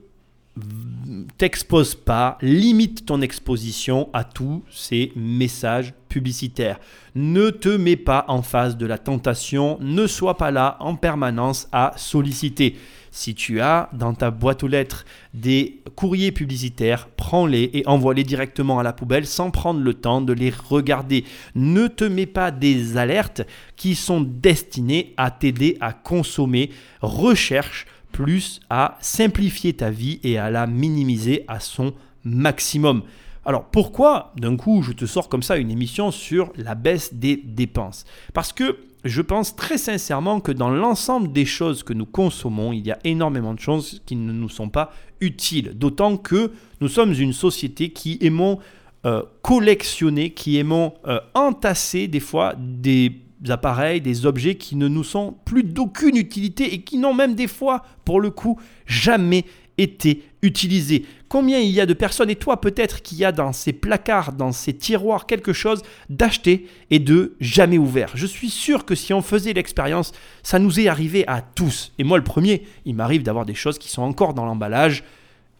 t'expose 1.39 1.95
pas, 1.95 2.37
limite 2.43 3.07
ton 3.07 3.23
exposition 3.23 4.11
à 4.13 4.25
tous 4.25 4.63
ces 4.71 5.13
messages 5.17 5.95
publicitaires. 6.09 6.79
Ne 7.15 7.51
te 7.51 7.71
mets 7.71 7.97
pas 7.97 8.25
en 8.29 8.43
face 8.43 8.77
de 8.77 8.87
la 8.87 8.99
tentation, 8.99 9.79
ne 9.81 10.07
sois 10.07 10.37
pas 10.37 10.51
là 10.51 10.77
en 10.81 10.95
permanence 10.95 11.69
à 11.73 11.93
solliciter. 11.97 12.77
Si 13.15 13.35
tu 13.35 13.61
as 13.61 13.91
dans 13.93 14.15
ta 14.15 14.31
boîte 14.31 14.63
aux 14.63 14.69
lettres 14.69 15.05
des 15.35 15.83
courriers 15.97 16.33
publicitaires, 16.33 17.09
prends-les 17.09 17.71
et 17.75 17.87
envoie-les 17.87 18.25
directement 18.25 18.79
à 18.79 18.83
la 18.83 18.95
poubelle 18.95 19.27
sans 19.27 19.51
prendre 19.51 19.81
le 19.81 19.93
temps 19.93 20.23
de 20.23 20.33
les 20.33 20.51
regarder. 20.51 21.25
Ne 21.55 21.89
te 21.89 22.05
mets 22.05 22.27
pas 22.27 22.51
des 22.51 22.97
alertes 22.97 23.43
qui 23.77 23.95
sont 23.97 24.23
destinées 24.23 25.13
à 25.19 25.31
t'aider 25.31 25.77
à 25.83 25.93
consommer. 25.93 26.71
Recherche 27.03 27.87
plus 28.13 28.61
à 28.71 28.99
simplifier 29.01 29.73
ta 29.73 29.91
vie 29.91 30.21
et 30.23 30.39
à 30.39 30.51
la 30.51 30.67
minimiser 30.67 31.45
à 31.49 31.61
son 31.61 31.95
maximum. 32.25 33.03
Alors 33.45 33.65
pourquoi 33.65 34.33
d'un 34.37 34.57
coup 34.57 34.83
je 34.83 34.93
te 34.93 35.05
sors 35.05 35.29
comme 35.29 35.43
ça 35.43 35.57
une 35.57 35.71
émission 35.71 36.11
sur 36.13 36.53
la 36.57 36.75
baisse 36.75 37.15
des 37.15 37.37
dépenses? 37.37 38.05
Parce 38.35 38.53
que 38.53 38.79
je 39.05 39.21
pense 39.21 39.57
très 39.57 39.79
sincèrement 39.79 40.41
que 40.41 40.53
dans 40.53 40.71
l'ensemble 40.71 41.33
des 41.33 41.45
choses 41.45 41.83
que 41.83 41.93
nous 41.93 42.07
consommons, 42.07 42.73
il 42.73 42.87
y 42.87 42.93
a 42.93 42.99
énormément 43.03 43.53
de 43.55 43.59
choses 43.59 44.01
qui 44.07 44.15
ne 44.15 44.33
nous 44.33 44.49
sont 44.49 44.69
pas 44.69 44.93
utiles. 45.21 45.73
D'autant 45.75 46.17
que 46.17 46.53
nous 46.81 46.89
sommes 46.89 47.13
une 47.13 47.33
société 47.33 47.91
qui 47.91 48.19
aimons 48.21 48.61
euh, 49.05 49.23
collectionner, 49.43 50.31
qui 50.31 50.59
aimons 50.59 50.95
euh, 51.09 51.19
entasser 51.35 52.07
des 52.07 52.21
fois 52.21 52.55
des 52.57 53.13
appareils, 53.49 54.01
des 54.01 54.27
objets 54.27 54.55
qui 54.55 54.77
ne 54.77 54.89
nous 54.89 55.05
sont 55.05 55.35
plus 55.45 55.65
d'aucune 55.65 56.17
utilité 56.17 56.75
et 56.75 56.83
qui 56.83 56.99
n'ont 56.99 57.15
même 57.15 57.35
des 57.35 57.49
fois, 57.49 57.85
pour 58.05 58.21
le 58.21 58.31
coup, 58.31 58.61
jamais 58.87 59.45
été 59.79 60.23
utilisés. 60.43 61.07
Combien 61.29 61.59
il 61.59 61.71
y 61.71 61.81
a 61.81 61.87
de 61.87 61.95
personnes, 61.95 62.31
et 62.31 62.37
toi 62.37 62.61
peut-être, 62.61 63.01
qui 63.03 63.25
a 63.25 63.33
dans 63.33 63.53
ces 63.53 63.73
placards, 63.73 64.33
dans 64.33 64.53
ces 64.53 64.75
tiroirs 64.75 65.27
quelque 65.27 65.53
chose 65.53 65.83
d'acheté 66.11 66.67
et 66.91 66.99
de 66.99 67.37
jamais 67.41 67.79
ouvert? 67.79 68.11
Je 68.15 68.27
suis 68.27 68.51
sûr 68.51 68.85
que 68.85 68.95
si 68.95 69.15
on 69.15 69.23
faisait 69.23 69.55
l'expérience, 69.55 70.13
ça 70.43 70.59
nous 70.59 70.79
est 70.79 70.89
arrivé 70.89 71.25
à 71.27 71.41
tous. 71.41 71.93
Et 71.99 72.05
moi 72.05 72.19
le 72.19 72.25
premier, 72.25 72.65
il 72.85 72.95
m'arrive 72.95 73.23
d'avoir 73.23 73.47
des 73.47 73.55
choses 73.55 73.79
qui 73.79 73.89
sont 73.89 74.03
encore 74.03 74.35
dans 74.35 74.45
l'emballage. 74.45 75.05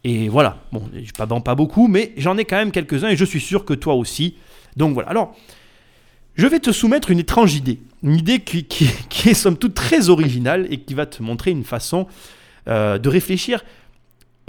Et 0.03 0.29
voilà, 0.29 0.57
bon, 0.71 0.83
je 0.93 1.11
pas 1.13 1.25
pas 1.25 1.55
beaucoup, 1.55 1.87
mais 1.87 2.13
j'en 2.17 2.37
ai 2.37 2.45
quand 2.45 2.57
même 2.57 2.71
quelques-uns 2.71 3.09
et 3.09 3.15
je 3.17 3.25
suis 3.25 3.39
sûr 3.39 3.65
que 3.65 3.73
toi 3.73 3.95
aussi. 3.95 4.35
Donc 4.75 4.93
voilà. 4.93 5.09
Alors, 5.09 5.35
je 6.35 6.47
vais 6.47 6.59
te 6.59 6.71
soumettre 6.71 7.11
une 7.11 7.19
étrange 7.19 7.55
idée. 7.55 7.79
Une 8.01 8.15
idée 8.15 8.39
qui, 8.39 8.65
est 9.25 9.33
somme 9.33 9.57
toute 9.57 9.75
très 9.75 10.09
originale 10.09 10.67
et 10.69 10.77
qui 10.77 10.93
va 10.93 11.05
te 11.05 11.21
montrer 11.23 11.51
une 11.51 11.63
façon 11.63 12.07
euh, 12.67 12.97
de 12.97 13.09
réfléchir 13.09 13.63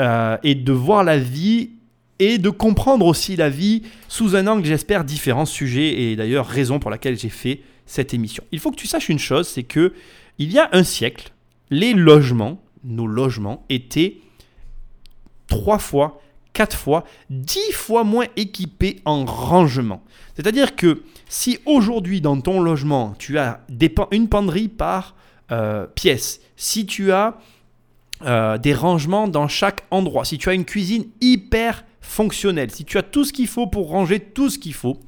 euh, 0.00 0.36
et 0.42 0.54
de 0.54 0.72
voir 0.72 1.04
la 1.04 1.18
vie 1.18 1.70
et 2.18 2.38
de 2.38 2.50
comprendre 2.50 3.06
aussi 3.06 3.36
la 3.36 3.48
vie 3.48 3.82
sous 4.08 4.36
un 4.36 4.46
angle, 4.46 4.64
j'espère, 4.64 5.04
différent 5.04 5.46
sujet 5.46 6.02
et 6.02 6.16
d'ailleurs 6.16 6.46
raison 6.46 6.78
pour 6.78 6.90
laquelle 6.90 7.18
j'ai 7.18 7.28
fait 7.28 7.60
cette 7.86 8.14
émission. 8.14 8.42
Il 8.52 8.60
faut 8.60 8.70
que 8.70 8.76
tu 8.76 8.86
saches 8.86 9.08
une 9.08 9.18
chose, 9.18 9.46
c'est 9.46 9.62
que 9.62 9.92
il 10.38 10.52
y 10.52 10.58
a 10.58 10.68
un 10.72 10.84
siècle, 10.84 11.32
les 11.70 11.92
logements, 11.92 12.60
nos 12.82 13.06
logements 13.06 13.64
étaient 13.68 14.16
trois 15.46 15.78
fois, 15.78 16.20
quatre 16.52 16.76
fois, 16.76 17.04
dix 17.30 17.72
fois 17.72 18.04
moins 18.04 18.26
équipés 18.36 19.00
en 19.04 19.24
rangement. 19.24 20.02
C'est-à-dire 20.34 20.76
que 20.76 21.02
si 21.28 21.58
aujourd'hui 21.66 22.20
dans 22.20 22.40
ton 22.40 22.60
logement, 22.60 23.14
tu 23.18 23.38
as 23.38 23.60
une 24.10 24.28
penderie 24.28 24.68
par 24.68 25.14
euh, 25.52 25.86
pièce, 25.86 26.40
si 26.56 26.86
tu 26.86 27.12
as 27.12 27.38
euh, 28.22 28.58
des 28.58 28.74
rangements 28.74 29.28
dans 29.28 29.48
chaque 29.48 29.82
endroit, 29.90 30.24
si 30.24 30.38
tu 30.38 30.48
as 30.48 30.54
une 30.54 30.64
cuisine 30.64 31.06
hyper 31.20 31.84
fonctionnelle, 32.00 32.70
si 32.70 32.84
tu 32.84 32.96
as 32.98 33.02
tout 33.02 33.24
ce 33.24 33.32
qu'il 33.32 33.48
faut 33.48 33.66
pour 33.66 33.88
ranger 33.88 34.20
tout 34.20 34.48
ce 34.48 34.58
qu'il 34.58 34.74
faut, 34.74 34.98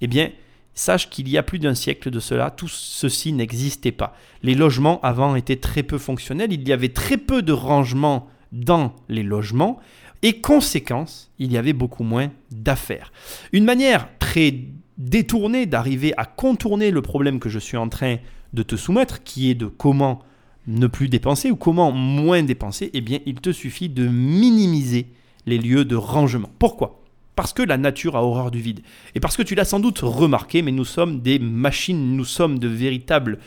eh 0.00 0.06
bien, 0.06 0.30
sache 0.74 1.10
qu'il 1.10 1.28
y 1.28 1.38
a 1.38 1.42
plus 1.42 1.58
d'un 1.58 1.74
siècle 1.74 2.10
de 2.10 2.20
cela, 2.20 2.50
tout 2.50 2.68
ceci 2.68 3.32
n'existait 3.32 3.92
pas. 3.92 4.14
Les 4.42 4.54
logements 4.54 5.00
avant 5.02 5.34
étaient 5.34 5.56
très 5.56 5.82
peu 5.82 5.98
fonctionnels, 5.98 6.52
il 6.52 6.66
y 6.68 6.72
avait 6.72 6.90
très 6.90 7.16
peu 7.16 7.42
de 7.42 7.52
rangements 7.52 8.28
dans 8.52 8.94
les 9.08 9.22
logements, 9.22 9.80
et 10.22 10.40
conséquence, 10.40 11.30
il 11.38 11.52
y 11.52 11.58
avait 11.58 11.72
beaucoup 11.72 12.04
moins 12.04 12.30
d'affaires. 12.50 13.12
Une 13.52 13.64
manière 13.64 14.08
très 14.18 14.54
détournée 14.98 15.66
d'arriver 15.66 16.14
à 16.16 16.24
contourner 16.24 16.90
le 16.90 17.02
problème 17.02 17.38
que 17.38 17.48
je 17.48 17.58
suis 17.58 17.76
en 17.76 17.88
train 17.88 18.16
de 18.52 18.62
te 18.62 18.76
soumettre, 18.76 19.22
qui 19.22 19.50
est 19.50 19.54
de 19.54 19.66
comment 19.66 20.22
ne 20.66 20.86
plus 20.86 21.08
dépenser 21.08 21.50
ou 21.50 21.56
comment 21.56 21.92
moins 21.92 22.42
dépenser, 22.42 22.90
eh 22.92 23.00
bien 23.00 23.20
il 23.26 23.36
te 23.36 23.52
suffit 23.52 23.88
de 23.88 24.06
minimiser 24.08 25.08
les 25.46 25.58
lieux 25.58 25.84
de 25.84 25.96
rangement. 25.96 26.50
Pourquoi? 26.58 27.02
Parce 27.36 27.52
que 27.52 27.62
la 27.62 27.76
nature 27.76 28.16
a 28.16 28.24
horreur 28.24 28.50
du 28.50 28.60
vide. 28.60 28.80
Et 29.14 29.20
parce 29.20 29.36
que 29.36 29.42
tu 29.42 29.54
l'as 29.54 29.66
sans 29.66 29.78
doute 29.78 29.98
remarqué, 29.98 30.62
mais 30.62 30.72
nous 30.72 30.84
sommes 30.84 31.20
des 31.20 31.38
machines, 31.38 32.16
nous 32.16 32.24
sommes 32.24 32.58
de 32.58 32.66
véritables, 32.66 33.38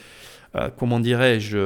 euh, 0.55 0.69
comment 0.77 0.99
dirais-je, 0.99 1.57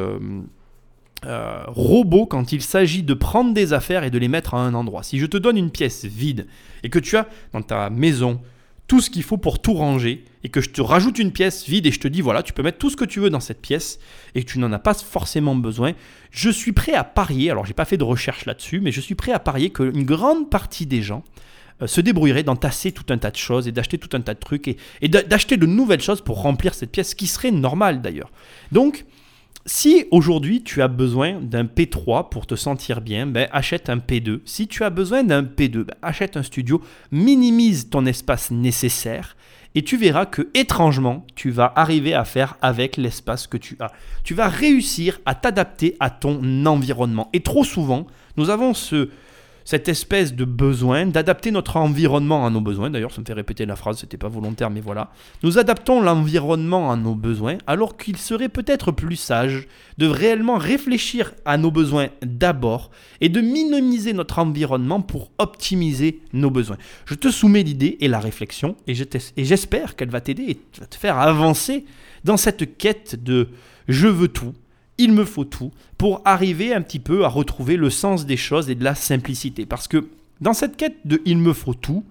euh, 1.25 1.63
robots 1.67 2.25
quand 2.25 2.51
il 2.51 2.61
s'agit 2.61 3.03
de 3.03 3.13
prendre 3.13 3.53
des 3.53 3.73
affaires 3.73 4.03
et 4.03 4.09
de 4.09 4.17
les 4.17 4.27
mettre 4.27 4.55
à 4.55 4.65
un 4.65 4.73
endroit. 4.73 5.03
Si 5.03 5.19
je 5.19 5.25
te 5.25 5.37
donne 5.37 5.57
une 5.57 5.69
pièce 5.69 6.05
vide 6.05 6.47
et 6.81 6.89
que 6.89 6.99
tu 6.99 7.15
as 7.17 7.27
dans 7.51 7.61
ta 7.61 7.89
maison 7.89 8.41
tout 8.87 9.01
ce 9.01 9.09
qu'il 9.09 9.23
faut 9.23 9.37
pour 9.37 9.61
tout 9.61 9.73
ranger 9.73 10.25
et 10.43 10.49
que 10.49 10.61
je 10.61 10.69
te 10.69 10.81
rajoute 10.81 11.19
une 11.19 11.31
pièce 11.31 11.65
vide 11.65 11.85
et 11.85 11.91
je 11.91 11.99
te 11.99 12.07
dis 12.07 12.21
voilà, 12.21 12.43
tu 12.43 12.53
peux 12.53 12.63
mettre 12.63 12.77
tout 12.77 12.89
ce 12.89 12.97
que 12.97 13.05
tu 13.05 13.19
veux 13.19 13.29
dans 13.29 13.39
cette 13.39 13.61
pièce 13.61 13.99
et 14.35 14.43
que 14.43 14.51
tu 14.51 14.59
n'en 14.59 14.71
as 14.71 14.79
pas 14.79 14.93
forcément 14.93 15.55
besoin, 15.55 15.93
je 16.31 16.49
suis 16.49 16.73
prêt 16.73 16.93
à 16.93 17.03
parier, 17.03 17.49
alors 17.49 17.65
j'ai 17.65 17.73
pas 17.73 17.85
fait 17.85 17.97
de 17.97 18.03
recherche 18.03 18.45
là-dessus, 18.45 18.81
mais 18.81 18.91
je 18.91 19.01
suis 19.01 19.15
prêt 19.15 19.31
à 19.31 19.39
parier 19.39 19.69
qu'une 19.69 20.03
grande 20.03 20.49
partie 20.49 20.85
des 20.85 21.01
gens 21.01 21.23
euh, 21.81 21.87
se 21.87 22.01
débrouilleraient 22.01 22.43
d'entasser 22.43 22.91
tout 22.91 23.05
un 23.09 23.17
tas 23.17 23.31
de 23.31 23.37
choses 23.37 23.67
et 23.67 23.71
d'acheter 23.71 23.97
tout 23.97 24.15
un 24.15 24.21
tas 24.21 24.33
de 24.33 24.39
trucs 24.39 24.67
et, 24.67 24.77
et 25.01 25.07
d'acheter 25.07 25.57
de 25.57 25.65
nouvelles 25.65 26.01
choses 26.01 26.21
pour 26.21 26.41
remplir 26.41 26.73
cette 26.73 26.91
pièce, 26.91 27.11
ce 27.11 27.15
qui 27.15 27.27
serait 27.27 27.51
normal 27.51 28.01
d'ailleurs. 28.01 28.31
Donc, 28.71 29.05
si 29.65 30.05
aujourd'hui 30.11 30.61
tu 30.61 30.81
as 30.81 30.87
besoin 30.87 31.39
d'un 31.39 31.63
P3 31.63 32.29
pour 32.29 32.45
te 32.45 32.55
sentir 32.55 32.99
bien, 32.99 33.25
ben, 33.25 33.47
achète 33.51 33.89
un 33.89 33.97
P2. 33.97 34.41
Si 34.45 34.67
tu 34.67 34.83
as 34.83 34.89
besoin 34.89 35.23
d'un 35.23 35.43
P2, 35.43 35.83
ben, 35.83 35.95
achète 36.01 36.35
un 36.35 36.43
studio, 36.43 36.81
minimise 37.11 37.89
ton 37.89 38.05
espace 38.05 38.51
nécessaire 38.51 39.35
et 39.75 39.83
tu 39.83 39.97
verras 39.97 40.25
que 40.25 40.49
étrangement, 40.53 41.25
tu 41.35 41.49
vas 41.49 41.71
arriver 41.75 42.13
à 42.13 42.25
faire 42.25 42.57
avec 42.61 42.97
l'espace 42.97 43.47
que 43.47 43.57
tu 43.57 43.75
as. 43.79 43.91
Tu 44.23 44.33
vas 44.33 44.47
réussir 44.47 45.19
à 45.25 45.33
t'adapter 45.33 45.95
à 45.99 46.09
ton 46.09 46.65
environnement. 46.65 47.29
Et 47.33 47.39
trop 47.39 47.63
souvent, 47.63 48.05
nous 48.37 48.49
avons 48.49 48.73
ce, 48.73 49.09
cette 49.65 49.87
espèce 49.87 50.33
de 50.33 50.45
besoin 50.45 51.05
d'adapter 51.05 51.51
notre 51.51 51.77
environnement 51.77 52.45
à 52.45 52.49
nos 52.49 52.61
besoins. 52.61 52.89
D'ailleurs, 52.89 53.11
ça 53.11 53.21
me 53.21 53.25
fait 53.25 53.33
répéter 53.33 53.65
la 53.65 53.75
phrase, 53.75 53.97
c'était 53.99 54.17
pas 54.17 54.27
volontaire, 54.27 54.69
mais 54.69 54.81
voilà. 54.81 55.11
Nous 55.41 55.57
adaptons 55.57 56.01
l'environnement 56.01 56.91
à 56.91 56.95
nos 56.95 57.15
besoins, 57.15 57.57
alors 57.67 57.97
qu'il 57.97 58.17
serait 58.17 58.49
peut-être 58.49 58.91
plus 58.91 59.15
sage 59.15 59.67
de 59.97 60.07
réellement 60.07 60.57
réfléchir 60.57 61.33
à 61.45 61.57
nos 61.57 61.71
besoins 61.71 62.09
d'abord 62.21 62.91
et 63.21 63.29
de 63.29 63.41
minimiser 63.41 64.13
notre 64.13 64.39
environnement 64.39 65.01
pour 65.01 65.31
optimiser 65.37 66.21
nos 66.33 66.49
besoins. 66.49 66.77
Je 67.05 67.15
te 67.15 67.29
soumets 67.29 67.63
l'idée 67.63 67.97
et 67.99 68.07
la 68.07 68.19
réflexion, 68.19 68.75
et 68.87 68.93
j'espère 69.37 69.95
qu'elle 69.95 70.09
va 70.09 70.21
t'aider 70.21 70.43
et 70.43 70.59
va 70.79 70.87
te 70.87 70.95
faire 70.95 71.17
avancer 71.17 71.85
dans 72.23 72.37
cette 72.37 72.77
quête 72.77 73.21
de 73.21 73.49
je 73.87 74.07
veux 74.07 74.29
tout, 74.29 74.53
il 74.97 75.11
me 75.11 75.25
faut 75.25 75.45
tout 75.45 75.71
pour 75.97 76.21
arriver 76.25 76.73
un 76.73 76.81
petit 76.81 76.99
peu 76.99 77.25
à 77.25 77.27
retrouver 77.27 77.77
le 77.77 77.89
sens 77.89 78.25
des 78.25 78.37
choses 78.37 78.69
et 78.69 78.75
de 78.75 78.83
la 78.83 78.95
simplicité. 78.95 79.65
Parce 79.65 79.87
que 79.87 80.09
dans 80.41 80.53
cette 80.53 80.77
quête 80.77 80.97
de 81.05 81.21
il 81.25 81.37
me 81.37 81.53
faut 81.53 81.73
tout, 81.73 82.03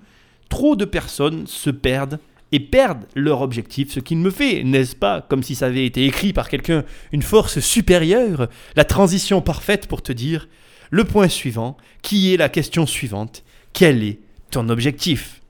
trop 0.49 0.77
de 0.77 0.85
personnes 0.85 1.47
se 1.47 1.71
perdent 1.71 2.19
et 2.51 2.61
perdent 2.61 3.07
leur 3.15 3.41
objectif, 3.41 3.93
ce 3.93 4.01
qui 4.01 4.15
me 4.15 4.31
fait, 4.31 4.62
n'est-ce 4.62 4.95
pas, 4.95 5.23
comme 5.23 5.43
si 5.43 5.55
ça 5.55 5.67
avait 5.67 5.87
été 5.87 6.05
écrit 6.05 6.35
par 6.35 6.51
quelqu'un, 6.51 6.85
une 7.11 7.23
force 7.23 7.61
supérieure, 7.61 8.49
la 8.77 8.85
transition 8.85 9.41
parfaite 9.41 9.87
pour 9.87 10.03
te 10.03 10.12
dire 10.12 10.49
le 10.91 11.05
point 11.05 11.29
suivant, 11.29 11.79
qui 12.03 12.35
est 12.35 12.37
la 12.37 12.51
question 12.51 12.85
suivante, 12.85 13.43
quel 13.73 14.03
est 14.03 14.21
ton 14.51 14.69
objectif? 14.69 15.41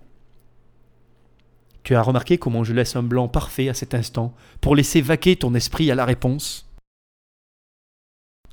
Tu 1.82 1.96
as 1.96 2.02
remarqué 2.02 2.38
comment 2.38 2.62
je 2.62 2.72
laisse 2.72 2.94
un 2.94 3.02
blanc 3.02 3.26
parfait 3.26 3.68
à 3.68 3.74
cet 3.74 3.94
instant 3.94 4.34
pour 4.60 4.76
laisser 4.76 5.00
vaquer 5.00 5.34
ton 5.34 5.54
esprit 5.56 5.90
à 5.90 5.96
la 5.96 6.04
réponse? 6.04 6.71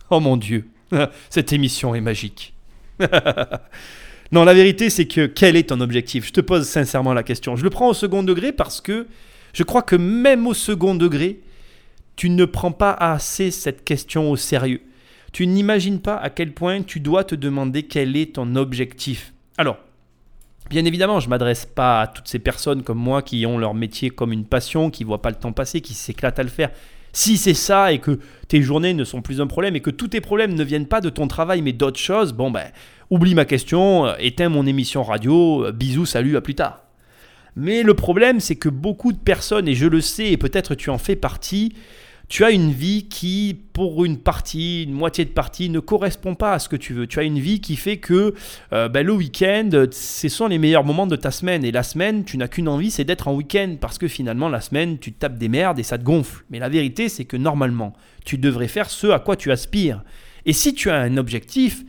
Oh 0.10 0.20
mon 0.20 0.38
Dieu, 0.38 0.68
cette 1.30 1.54
émission 1.54 1.96
est 1.96 2.02
magique. 2.02 2.54
non, 4.32 4.44
la 4.44 4.54
vérité, 4.54 4.90
c'est 4.90 5.08
que 5.08 5.26
quel 5.26 5.56
est 5.56 5.70
ton 5.70 5.82
objectif? 5.82 6.28
Je 6.28 6.34
te 6.34 6.42
pose 6.42 6.68
sincèrement 6.68 7.14
la 7.14 7.24
question. 7.24 7.56
Je 7.56 7.64
le 7.64 7.70
prends 7.70 7.90
au 7.90 7.94
second 7.94 8.24
degré 8.24 8.52
parce 8.52 8.82
que 8.82 9.08
je 9.54 9.64
crois 9.64 9.82
que 9.82 9.96
même 9.96 10.48
au 10.48 10.54
second 10.54 10.96
degré, 10.96 11.40
tu 12.16 12.30
ne 12.30 12.46
prends 12.46 12.72
pas 12.72 12.92
assez 12.92 13.52
cette 13.52 13.84
question 13.84 14.30
au 14.30 14.36
sérieux. 14.36 14.82
Tu 15.32 15.48
n'imagines 15.48 16.02
pas 16.02 16.18
à 16.18 16.30
quel 16.30 16.54
point 16.54 16.82
tu 16.82 17.00
dois 17.00 17.24
te 17.24 17.36
demander 17.36 17.84
quel 17.84 18.18
est 18.18 18.36
ton 18.36 18.56
objectif. 18.56 19.34
Alors, 19.58 19.78
Bien 20.70 20.86
évidemment, 20.86 21.20
je 21.20 21.26
ne 21.26 21.32
m'adresse 21.32 21.66
pas 21.66 22.02
à 22.02 22.08
toutes 22.08 22.28
ces 22.28 22.38
personnes 22.38 22.84
comme 22.84 23.00
moi 23.00 23.24
qui 23.24 23.44
ont 23.48 23.58
leur 23.58 23.74
métier 23.74 24.12
comme 24.12 24.32
une 24.32 24.46
passion, 24.46 24.92
qui 24.92 25.04
ne 25.04 25.08
voient 25.08 25.22
pas 25.22 25.32
le 25.32 25.36
temps 25.36 25.52
passer, 25.52 25.82
qui 25.82 25.96
s'éclatent 25.96 26.38
à 26.38 26.44
le 26.44 26.50
faire. 26.50 26.70
Si 27.14 27.38
c'est 27.38 27.54
ça 27.54 27.92
et 27.92 28.00
que 28.00 28.20
tes 28.48 28.62
journées 28.62 28.94
ne 28.94 29.04
sont 29.04 29.22
plus 29.22 29.42
un 29.42 29.48
problème 29.48 29.76
et 29.76 29.82
que 29.82 29.90
tous 29.90 30.10
tes 30.10 30.22
problèmes 30.22 30.54
ne 30.54 30.64
viennent 30.64 30.88
pas 30.88 31.02
de 31.02 31.10
ton 31.10 31.28
travail 31.28 31.62
mais 31.62 31.74
d'autres 31.74 32.00
choses, 32.00 32.34
bon 32.34 32.52
ben, 32.52 32.72
oublie 33.10 33.36
ma 33.36 33.46
question, 33.46 34.06
euh, 34.06 34.14
éteins 34.20 34.50
mon 34.50 34.66
émission 34.66 35.04
radio, 35.04 35.66
euh, 35.66 35.72
bisous, 35.72 36.06
salut, 36.06 36.38
à 36.38 36.42
plus 36.42 36.56
tard. 36.56 36.84
Mais 37.56 37.84
le 37.84 37.94
problème, 37.94 38.40
c'est 38.40 38.56
que 38.56 38.70
beaucoup 38.70 39.12
de 39.12 39.18
personnes, 39.18 39.68
et 39.68 39.74
je 39.74 39.88
le 39.88 40.02
sais, 40.02 40.32
et 40.32 40.38
peut-être 40.38 40.76
tu 40.76 40.90
en 40.90 40.98
fais 40.98 41.16
partie, 41.16 41.74
tu 42.30 42.46
as 42.46 42.52
une 42.52 42.72
vie 42.72 43.08
qui, 43.10 43.60
pour 43.74 44.06
une 44.06 44.20
partie, 44.20 44.84
une 44.84 44.94
moitié 44.94 45.26
de 45.26 45.32
partie, 45.32 45.68
ne 45.70 45.80
correspond 45.80 46.36
pas 46.36 46.54
à 46.54 46.60
ce 46.60 46.70
que 46.70 46.76
tu 46.76 46.94
veux. 46.94 47.08
Tu 47.08 47.18
as 47.18 47.24
une 47.24 47.40
vie 47.40 47.60
qui 47.60 47.76
fait 47.76 47.98
que 47.98 48.36
euh, 48.72 48.88
ben, 48.88 49.04
le 49.06 49.14
week-end, 49.14 49.70
ce 49.92 50.30
sont 50.30 50.48
les 50.48 50.60
meilleurs 50.60 50.86
moments 50.86 51.08
de 51.08 51.16
ta 51.16 51.32
semaine. 51.32 51.66
Et 51.66 51.72
la 51.72 51.82
semaine, 51.82 52.24
tu 52.24 52.38
n'as 52.38 52.48
qu'une 52.48 52.68
envie, 52.68 52.92
c'est 52.92 53.04
d'être 53.04 53.28
en 53.28 53.36
week-end. 53.36 53.78
Parce 53.82 53.98
que 53.98 54.08
finalement, 54.08 54.48
la 54.48 54.62
semaine, 54.62 55.00
tu 55.00 55.12
tapes 55.12 55.40
des 55.40 55.50
merdes 55.50 55.80
et 55.80 55.84
ça 55.84 55.98
te 55.98 56.04
gonfle. 56.04 56.46
Mais 56.52 56.60
la 56.60 56.70
vérité, 56.70 57.10
c'est 57.10 57.26
que 57.26 57.36
normalement, 57.36 57.94
tu 58.26 58.38
devrais 58.38 58.68
faire 58.68 58.92
ce 58.92 59.08
à 59.08 59.18
quoi 59.18 59.36
tu 59.36 59.52
aspires. 59.52 60.04
Et 60.46 60.54
si 60.54 60.76
tu 60.76 60.92
as 60.92 60.98
un 60.98 61.18
objectif, 61.18 61.84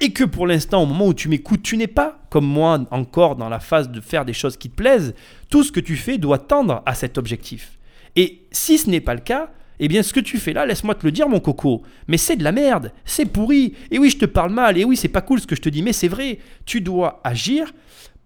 et 0.00 0.12
que 0.12 0.24
pour 0.24 0.46
l'instant, 0.46 0.82
au 0.82 0.86
moment 0.86 1.06
où 1.06 1.14
tu 1.14 1.30
m'écoutes, 1.30 1.62
tu 1.62 1.78
n'es 1.78 1.86
pas, 1.86 2.20
comme 2.28 2.46
moi, 2.46 2.84
encore 2.90 3.34
dans 3.36 3.48
la 3.48 3.60
phase 3.60 3.90
de 3.90 4.02
faire 4.02 4.26
des 4.26 4.34
choses 4.34 4.58
qui 4.58 4.68
te 4.68 4.76
plaisent, 4.76 5.14
tout 5.48 5.64
ce 5.64 5.72
que 5.72 5.80
tu 5.80 5.96
fais 5.96 6.18
doit 6.18 6.38
tendre 6.38 6.82
à 6.84 6.94
cet 6.94 7.16
objectif. 7.16 7.78
Et 8.14 8.42
si 8.50 8.76
ce 8.76 8.90
n'est 8.90 9.00
pas 9.00 9.14
le 9.14 9.20
cas, 9.20 9.50
eh 9.78 9.88
bien, 9.88 10.02
ce 10.02 10.12
que 10.12 10.20
tu 10.20 10.38
fais 10.38 10.52
là, 10.52 10.66
laisse-moi 10.66 10.94
te 10.94 11.04
le 11.04 11.12
dire, 11.12 11.28
mon 11.28 11.40
coco, 11.40 11.82
mais 12.08 12.16
c'est 12.16 12.36
de 12.36 12.44
la 12.44 12.52
merde, 12.52 12.92
c'est 13.04 13.26
pourri. 13.26 13.74
Et 13.90 13.98
oui, 13.98 14.10
je 14.10 14.18
te 14.18 14.26
parle 14.26 14.52
mal, 14.52 14.78
et 14.78 14.84
oui, 14.84 14.96
c'est 14.96 15.08
pas 15.08 15.22
cool 15.22 15.40
ce 15.40 15.46
que 15.46 15.56
je 15.56 15.60
te 15.60 15.68
dis, 15.68 15.82
mais 15.82 15.92
c'est 15.92 16.08
vrai. 16.08 16.38
Tu 16.64 16.80
dois 16.80 17.20
agir 17.24 17.72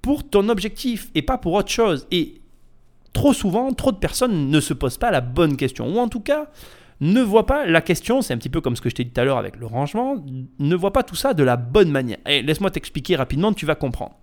pour 0.02 0.28
ton 0.28 0.48
objectif 0.48 1.10
et 1.14 1.22
pas 1.22 1.38
pour 1.38 1.54
autre 1.54 1.70
chose. 1.70 2.06
Et 2.10 2.40
trop 3.12 3.32
souvent, 3.32 3.72
trop 3.72 3.92
de 3.92 3.98
personnes 3.98 4.48
ne 4.48 4.60
se 4.60 4.74
posent 4.74 4.98
pas 4.98 5.10
la 5.10 5.20
bonne 5.20 5.56
question, 5.56 5.88
ou 5.88 5.98
en 5.98 6.08
tout 6.08 6.20
cas, 6.20 6.50
ne 7.00 7.22
voient 7.22 7.46
pas 7.46 7.66
la 7.66 7.80
question, 7.80 8.22
c'est 8.22 8.34
un 8.34 8.38
petit 8.38 8.50
peu 8.50 8.60
comme 8.60 8.76
ce 8.76 8.82
que 8.82 8.90
je 8.90 8.94
t'ai 8.94 9.04
dit 9.04 9.10
tout 9.10 9.20
à 9.20 9.24
l'heure 9.24 9.38
avec 9.38 9.56
le 9.56 9.66
rangement, 9.66 10.22
ne 10.58 10.74
voient 10.74 10.92
pas 10.92 11.02
tout 11.02 11.14
ça 11.14 11.34
de 11.34 11.42
la 11.42 11.56
bonne 11.56 11.90
manière. 11.90 12.18
Et 12.26 12.42
laisse-moi 12.42 12.70
t'expliquer 12.70 13.16
rapidement, 13.16 13.52
tu 13.52 13.66
vas 13.66 13.74
comprendre. 13.74 14.16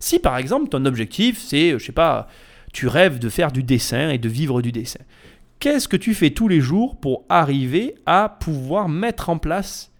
Si 0.00 0.18
par 0.18 0.36
exemple 0.36 0.68
ton 0.68 0.84
objectif 0.84 1.38
c'est, 1.38 1.78
je 1.78 1.84
sais 1.84 1.92
pas, 1.92 2.26
tu 2.72 2.88
rêves 2.88 3.20
de 3.20 3.28
faire 3.28 3.52
du 3.52 3.62
dessin 3.62 4.10
et 4.10 4.18
de 4.18 4.28
vivre 4.28 4.62
du 4.62 4.72
dessin 4.72 4.98
qu'est-ce 5.62 5.86
que 5.86 5.96
tu 5.96 6.12
fais 6.12 6.30
tous 6.30 6.48
les 6.48 6.60
jours 6.60 6.96
pour 6.96 7.24
arriver 7.28 7.94
à 8.04 8.28
pouvoir 8.28 8.88
mettre 8.88 9.30
en 9.30 9.38
place 9.38 9.92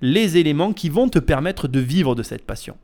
les 0.00 0.36
éléments 0.36 0.72
qui 0.72 0.88
vont 0.88 1.08
te 1.08 1.18
permettre 1.18 1.66
de 1.66 1.80
vivre 1.80 2.14
de 2.14 2.22
cette 2.22 2.46
passion? 2.46 2.76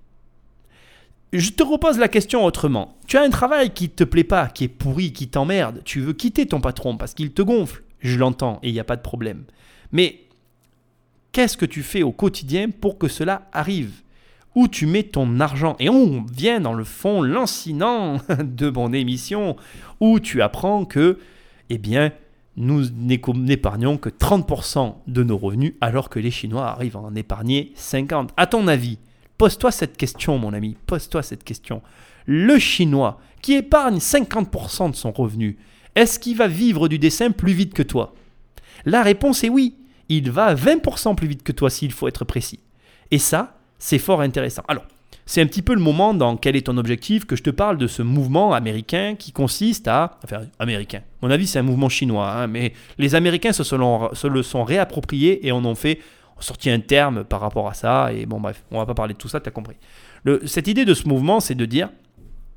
Je 1.32 1.50
te 1.50 1.62
repose 1.62 1.96
la 1.96 2.08
question 2.08 2.44
autrement. 2.44 2.98
Tu 3.06 3.18
as 3.18 3.22
un 3.22 3.30
travail 3.30 3.70
qui 3.70 3.84
ne 3.84 3.90
te 3.90 4.02
plaît 4.02 4.24
pas, 4.24 4.48
qui 4.48 4.64
est 4.64 4.68
pourri, 4.68 5.12
qui 5.12 5.28
t'emmerde. 5.28 5.82
Tu 5.84 6.00
veux 6.00 6.12
quitter 6.12 6.46
ton 6.46 6.60
patron 6.60 6.96
parce 6.96 7.14
qu'il 7.14 7.32
te 7.32 7.40
gonfle. 7.40 7.84
Je 8.00 8.18
l'entends 8.18 8.58
et 8.64 8.70
il 8.70 8.72
n'y 8.72 8.80
a 8.80 8.84
pas 8.84 8.96
de 8.96 9.02
problème. 9.02 9.44
Mais 9.92 10.22
qu'est-ce 11.30 11.56
que 11.56 11.66
tu 11.66 11.84
fais 11.84 12.02
au 12.02 12.10
quotidien 12.10 12.68
pour 12.70 12.98
que 12.98 13.06
cela 13.06 13.48
arrive? 13.52 14.02
Où 14.56 14.66
tu 14.66 14.86
mets 14.86 15.04
ton 15.04 15.38
argent? 15.38 15.76
Et 15.78 15.88
on 15.88 16.24
vient 16.24 16.58
dans 16.58 16.74
le 16.74 16.84
fond 16.84 17.22
lancinant 17.22 18.18
de 18.42 18.70
mon 18.70 18.92
émission 18.92 19.56
où 20.00 20.18
tu 20.18 20.42
apprends 20.42 20.84
que, 20.84 21.20
eh 21.70 21.78
bien, 21.78 22.12
nous 22.56 22.84
n'épargnons 22.90 23.96
que 23.96 24.08
30% 24.08 24.94
de 25.06 25.22
nos 25.22 25.36
revenus 25.36 25.74
alors 25.80 26.08
que 26.08 26.18
les 26.18 26.30
Chinois 26.30 26.66
arrivent 26.68 26.96
à 26.96 27.00
en 27.00 27.14
épargner 27.14 27.72
50%. 27.76 28.28
À 28.36 28.46
ton 28.46 28.68
avis, 28.68 28.98
pose-toi 29.38 29.72
cette 29.72 29.96
question 29.96 30.38
mon 30.38 30.52
ami, 30.52 30.76
pose-toi 30.86 31.22
cette 31.22 31.44
question. 31.44 31.82
Le 32.26 32.58
Chinois 32.58 33.18
qui 33.42 33.54
épargne 33.54 33.98
50% 33.98 34.90
de 34.90 34.96
son 34.96 35.12
revenu, 35.12 35.58
est-ce 35.94 36.18
qu'il 36.18 36.36
va 36.36 36.48
vivre 36.48 36.88
du 36.88 36.98
dessin 36.98 37.30
plus 37.30 37.52
vite 37.52 37.74
que 37.74 37.82
toi? 37.82 38.14
La 38.84 39.02
réponse 39.02 39.44
est 39.44 39.48
oui. 39.48 39.76
Il 40.08 40.30
va 40.30 40.54
20% 40.54 41.14
plus 41.14 41.28
vite 41.28 41.42
que 41.42 41.52
toi 41.52 41.70
s'il 41.70 41.92
faut 41.92 42.08
être 42.08 42.24
précis. 42.24 42.60
Et 43.10 43.18
ça, 43.18 43.58
c'est 43.78 43.98
fort 43.98 44.20
intéressant. 44.20 44.62
Alors, 44.68 44.84
c'est 45.26 45.40
un 45.40 45.46
petit 45.46 45.62
peu 45.62 45.74
le 45.74 45.80
moment 45.80 46.12
dans 46.12 46.36
quel 46.36 46.54
est 46.56 46.66
ton 46.66 46.76
objectif 46.76 47.24
que 47.24 47.36
je 47.36 47.42
te 47.42 47.50
parle 47.50 47.78
de 47.78 47.86
ce 47.86 48.02
mouvement 48.02 48.52
américain 48.52 49.14
qui 49.18 49.32
consiste 49.32 49.88
à... 49.88 50.18
Enfin, 50.24 50.42
américain. 50.58 51.00
mon 51.22 51.30
avis, 51.30 51.46
c'est 51.46 51.58
un 51.58 51.62
mouvement 51.62 51.88
chinois, 51.88 52.30
hein, 52.30 52.46
mais 52.46 52.72
les 52.98 53.14
Américains 53.14 53.52
se, 53.52 54.26
le 54.26 54.42
sont 54.42 54.64
réappropriés 54.64 55.46
et 55.46 55.52
en 55.52 55.64
ont 55.64 55.74
fait 55.74 56.00
sorti 56.40 56.68
un 56.68 56.80
terme 56.80 57.24
par 57.24 57.40
rapport 57.40 57.68
à 57.68 57.74
ça. 57.74 58.12
Et 58.12 58.26
bon, 58.26 58.40
bref, 58.40 58.62
on 58.70 58.78
va 58.78 58.86
pas 58.86 58.94
parler 58.94 59.14
de 59.14 59.18
tout 59.18 59.28
ça, 59.28 59.40
tu 59.40 59.48
as 59.48 59.52
compris. 59.52 59.76
Cette 60.44 60.68
idée 60.68 60.84
de 60.84 60.94
ce 60.94 61.08
mouvement, 61.08 61.40
c'est 61.40 61.54
de 61.54 61.64
dire 61.64 61.88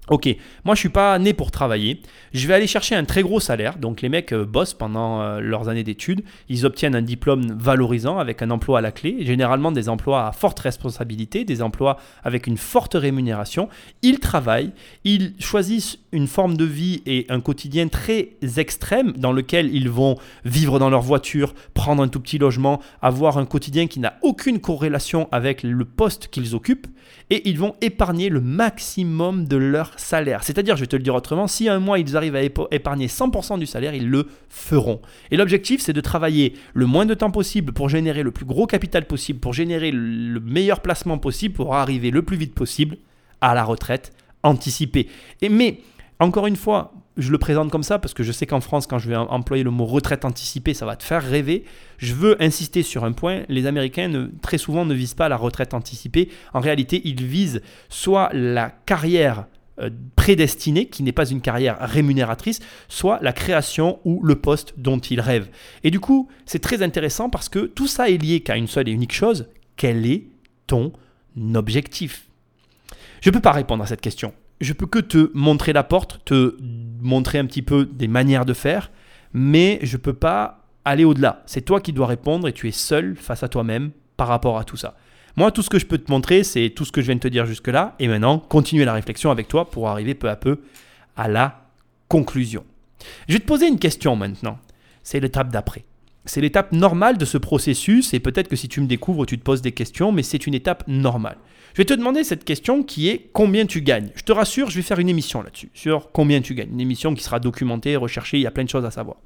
Ok, 0.09 0.33
moi 0.63 0.73
je 0.73 0.79
suis 0.79 0.89
pas 0.89 1.19
né 1.19 1.33
pour 1.33 1.51
travailler. 1.51 2.01
Je 2.33 2.47
vais 2.47 2.53
aller 2.53 2.67
chercher 2.67 2.95
un 2.95 3.03
très 3.03 3.23
gros 3.23 3.41
salaire. 3.41 3.77
Donc 3.77 4.01
les 4.01 4.07
mecs 4.07 4.31
euh, 4.31 4.45
bossent 4.45 4.73
pendant 4.73 5.21
euh, 5.21 5.41
leurs 5.41 5.67
années 5.67 5.83
d'études. 5.83 6.23
Ils 6.47 6.65
obtiennent 6.65 6.95
un 6.95 7.01
diplôme 7.01 7.57
valorisant 7.59 8.17
avec 8.17 8.41
un 8.41 8.49
emploi 8.49 8.79
à 8.79 8.81
la 8.81 8.93
clé. 8.93 9.17
Généralement 9.25 9.73
des 9.73 9.89
emplois 9.89 10.27
à 10.27 10.31
forte 10.31 10.59
responsabilité, 10.59 11.43
des 11.43 11.61
emplois 11.61 11.97
avec 12.23 12.47
une 12.47 12.55
forte 12.55 12.93
rémunération. 12.93 13.67
Ils 14.01 14.19
travaillent. 14.19 14.71
Ils 15.03 15.33
choisissent 15.39 15.99
une 16.13 16.27
forme 16.27 16.55
de 16.55 16.63
vie 16.63 17.01
et 17.05 17.25
un 17.27 17.41
quotidien 17.41 17.89
très 17.89 18.29
extrême 18.55 19.11
dans 19.17 19.33
lequel 19.33 19.75
ils 19.75 19.89
vont 19.89 20.15
vivre 20.45 20.79
dans 20.79 20.89
leur 20.89 21.01
voiture, 21.01 21.53
prendre 21.73 22.01
un 22.01 22.07
tout 22.07 22.21
petit 22.21 22.37
logement, 22.37 22.81
avoir 23.01 23.37
un 23.37 23.45
quotidien 23.45 23.87
qui 23.87 23.99
n'a 23.99 24.17
aucune 24.21 24.61
corrélation 24.61 25.27
avec 25.33 25.63
le 25.63 25.83
poste 25.83 26.29
qu'ils 26.29 26.55
occupent. 26.55 26.87
Et 27.29 27.49
ils 27.49 27.59
vont 27.59 27.75
épargner 27.81 28.29
le 28.29 28.39
maximum 28.39 29.47
de 29.47 29.57
leur 29.57 29.96
salaire. 29.99 30.43
C'est-à-dire, 30.43 30.75
je 30.75 30.81
vais 30.81 30.87
te 30.87 30.95
le 30.95 31.03
dire 31.03 31.15
autrement, 31.15 31.47
si 31.47 31.69
un 31.69 31.79
mois 31.79 31.99
ils 31.99 32.15
arrivent 32.15 32.35
à 32.35 32.43
épargner 32.43 33.07
100% 33.07 33.59
du 33.59 33.65
salaire, 33.65 33.93
ils 33.93 34.09
le 34.09 34.27
feront. 34.49 35.01
Et 35.31 35.37
l'objectif, 35.37 35.81
c'est 35.81 35.93
de 35.93 36.01
travailler 36.01 36.53
le 36.73 36.85
moins 36.85 37.05
de 37.05 37.13
temps 37.13 37.31
possible 37.31 37.73
pour 37.73 37.89
générer 37.89 38.23
le 38.23 38.31
plus 38.31 38.45
gros 38.45 38.67
capital 38.67 39.05
possible, 39.05 39.39
pour 39.39 39.53
générer 39.53 39.91
le 39.91 40.39
meilleur 40.39 40.81
placement 40.81 41.17
possible, 41.17 41.53
pour 41.53 41.75
arriver 41.75 42.11
le 42.11 42.21
plus 42.21 42.37
vite 42.37 42.53
possible 42.53 42.97
à 43.41 43.53
la 43.53 43.63
retraite 43.63 44.13
anticipée. 44.43 45.07
Et 45.41 45.49
mais, 45.49 45.81
encore 46.19 46.47
une 46.47 46.55
fois, 46.55 46.93
je 47.17 47.31
le 47.31 47.37
présente 47.37 47.71
comme 47.71 47.83
ça 47.83 47.99
parce 47.99 48.13
que 48.13 48.23
je 48.23 48.31
sais 48.31 48.45
qu'en 48.45 48.61
France, 48.61 48.87
quand 48.87 48.99
je 48.99 49.09
vais 49.09 49.15
employer 49.15 49.63
le 49.63 49.71
mot 49.71 49.85
retraite 49.85 50.23
anticipée, 50.23 50.73
ça 50.73 50.85
va 50.85 50.95
te 50.95 51.03
faire 51.03 51.23
rêver. 51.23 51.63
Je 51.97 52.13
veux 52.13 52.41
insister 52.41 52.83
sur 52.83 53.03
un 53.03 53.11
point. 53.11 53.41
Les 53.49 53.65
Américains, 53.65 54.29
très 54.41 54.57
souvent, 54.57 54.85
ne 54.85 54.93
visent 54.93 55.15
pas 55.15 55.29
la 55.29 55.37
retraite 55.37 55.73
anticipée. 55.73 56.29
En 56.53 56.59
réalité, 56.59 57.01
ils 57.05 57.23
visent 57.23 57.61
soit 57.89 58.29
la 58.33 58.69
carrière 58.69 59.47
prédestinée, 60.15 60.87
qui 60.87 61.03
n'est 61.03 61.11
pas 61.11 61.29
une 61.29 61.41
carrière 61.41 61.77
rémunératrice, 61.79 62.59
soit 62.87 63.19
la 63.21 63.33
création 63.33 63.99
ou 64.05 64.21
le 64.23 64.35
poste 64.35 64.73
dont 64.77 64.99
il 64.99 65.21
rêve. 65.21 65.49
Et 65.83 65.91
du 65.91 65.99
coup, 65.99 66.29
c'est 66.45 66.59
très 66.59 66.81
intéressant 66.81 67.29
parce 67.29 67.49
que 67.49 67.59
tout 67.59 67.87
ça 67.87 68.09
est 68.09 68.17
lié 68.17 68.39
qu'à 68.39 68.57
une 68.57 68.67
seule 68.67 68.89
et 68.89 68.91
unique 68.91 69.13
chose, 69.13 69.47
quel 69.75 70.05
est 70.05 70.25
ton 70.65 70.91
objectif? 71.53 72.27
Je 73.21 73.29
ne 73.29 73.33
peux 73.33 73.41
pas 73.41 73.51
répondre 73.51 73.83
à 73.83 73.87
cette 73.87 74.01
question. 74.01 74.33
Je 74.59 74.73
peux 74.73 74.87
que 74.87 74.99
te 74.99 75.29
montrer 75.35 75.73
la 75.73 75.83
porte, 75.83 76.21
te 76.25 76.57
montrer 77.01 77.37
un 77.37 77.45
petit 77.45 77.61
peu 77.61 77.85
des 77.85 78.07
manières 78.07 78.45
de 78.45 78.53
faire, 78.53 78.91
mais 79.33 79.79
je 79.83 79.97
ne 79.97 80.01
peux 80.01 80.13
pas 80.13 80.65
aller 80.85 81.05
au-delà. 81.05 81.43
C'est 81.45 81.61
toi 81.61 81.81
qui 81.81 81.93
dois 81.93 82.07
répondre 82.07 82.47
et 82.47 82.53
tu 82.53 82.67
es 82.67 82.71
seul 82.71 83.15
face 83.15 83.43
à 83.43 83.49
toi-même 83.49 83.91
par 84.15 84.27
rapport 84.27 84.57
à 84.57 84.63
tout 84.63 84.77
ça. 84.77 84.95
Moi, 85.37 85.51
tout 85.51 85.61
ce 85.61 85.69
que 85.69 85.77
je 85.77 85.85
peux 85.85 85.99
te 85.99 86.11
montrer, 86.11 86.43
c'est 86.43 86.71
tout 86.71 86.83
ce 86.83 86.91
que 86.91 86.99
je 86.99 87.05
viens 87.05 87.15
de 87.15 87.19
te 87.19 87.27
dire 87.27 87.45
jusque-là. 87.45 87.95
Et 87.99 88.07
maintenant, 88.07 88.39
continuer 88.39 88.85
la 88.85 88.93
réflexion 88.93 89.29
avec 89.29 89.47
toi 89.47 89.69
pour 89.69 89.87
arriver 89.87 90.15
peu 90.15 90.29
à 90.29 90.35
peu 90.35 90.61
à 91.15 91.27
la 91.27 91.67
conclusion. 92.07 92.65
Je 93.27 93.33
vais 93.33 93.39
te 93.39 93.45
poser 93.45 93.67
une 93.67 93.77
question 93.77 94.15
maintenant. 94.15 94.57
C'est 95.03 95.19
l'étape 95.19 95.51
d'après. 95.51 95.85
C'est 96.25 96.41
l'étape 96.41 96.71
normale 96.71 97.19
de 97.19 97.23
ce 97.23 97.37
processus 97.37 98.15
et 98.15 98.19
peut-être 98.19 98.47
que 98.47 98.55
si 98.55 98.67
tu 98.67 98.81
me 98.81 98.87
découvres, 98.87 99.27
tu 99.27 99.37
te 99.37 99.43
poses 99.43 99.61
des 99.61 99.71
questions, 99.71 100.11
mais 100.11 100.23
c'est 100.23 100.47
une 100.47 100.55
étape 100.55 100.83
normale. 100.87 101.37
Je 101.73 101.81
vais 101.81 101.85
te 101.85 101.93
demander 101.93 102.23
cette 102.23 102.43
question 102.43 102.81
qui 102.81 103.07
est 103.07 103.29
combien 103.31 103.67
tu 103.67 103.81
gagnes. 103.81 104.09
Je 104.15 104.23
te 104.23 104.31
rassure, 104.31 104.71
je 104.71 104.77
vais 104.77 104.81
faire 104.81 104.99
une 104.99 105.07
émission 105.07 105.43
là-dessus, 105.43 105.69
sur 105.75 106.11
combien 106.11 106.41
tu 106.41 106.55
gagnes. 106.55 106.71
Une 106.73 106.81
émission 106.81 107.13
qui 107.13 107.23
sera 107.23 107.39
documentée, 107.39 107.95
recherchée, 107.95 108.39
il 108.39 108.41
y 108.41 108.47
a 108.47 108.51
plein 108.51 108.63
de 108.63 108.69
choses 108.69 108.85
à 108.85 108.91
savoir. 108.91 109.17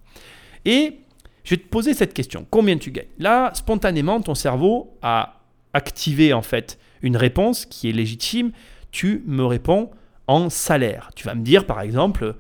Et 0.66 0.98
je 1.46 1.52
vais 1.52 1.62
te 1.62 1.68
poser 1.68 1.94
cette 1.94 2.14
question, 2.14 2.46
combien 2.52 2.78
tu 2.78 2.92
gagnes 2.92 3.08
Là, 3.18 3.52
spontanément, 3.56 4.22
ton 4.22 4.36
cerveau 4.36 4.98
a 5.02 5.41
activer 5.74 6.34
en 6.34 6.42
fait 6.42 6.80
une 7.02 7.18
réponse 7.18 7.66
qui 7.66 7.90
est 7.90 7.94
légitime, 7.94 8.52
tu 8.92 9.24
me 9.26 9.46
réponds 9.46 9.90
en 10.28 10.50
salaire. 10.50 11.12
Tu 11.16 11.26
vas 11.26 11.36
me 11.36 11.44
dire 11.44 11.66
par 11.66 11.82
exemple, 11.82 12.36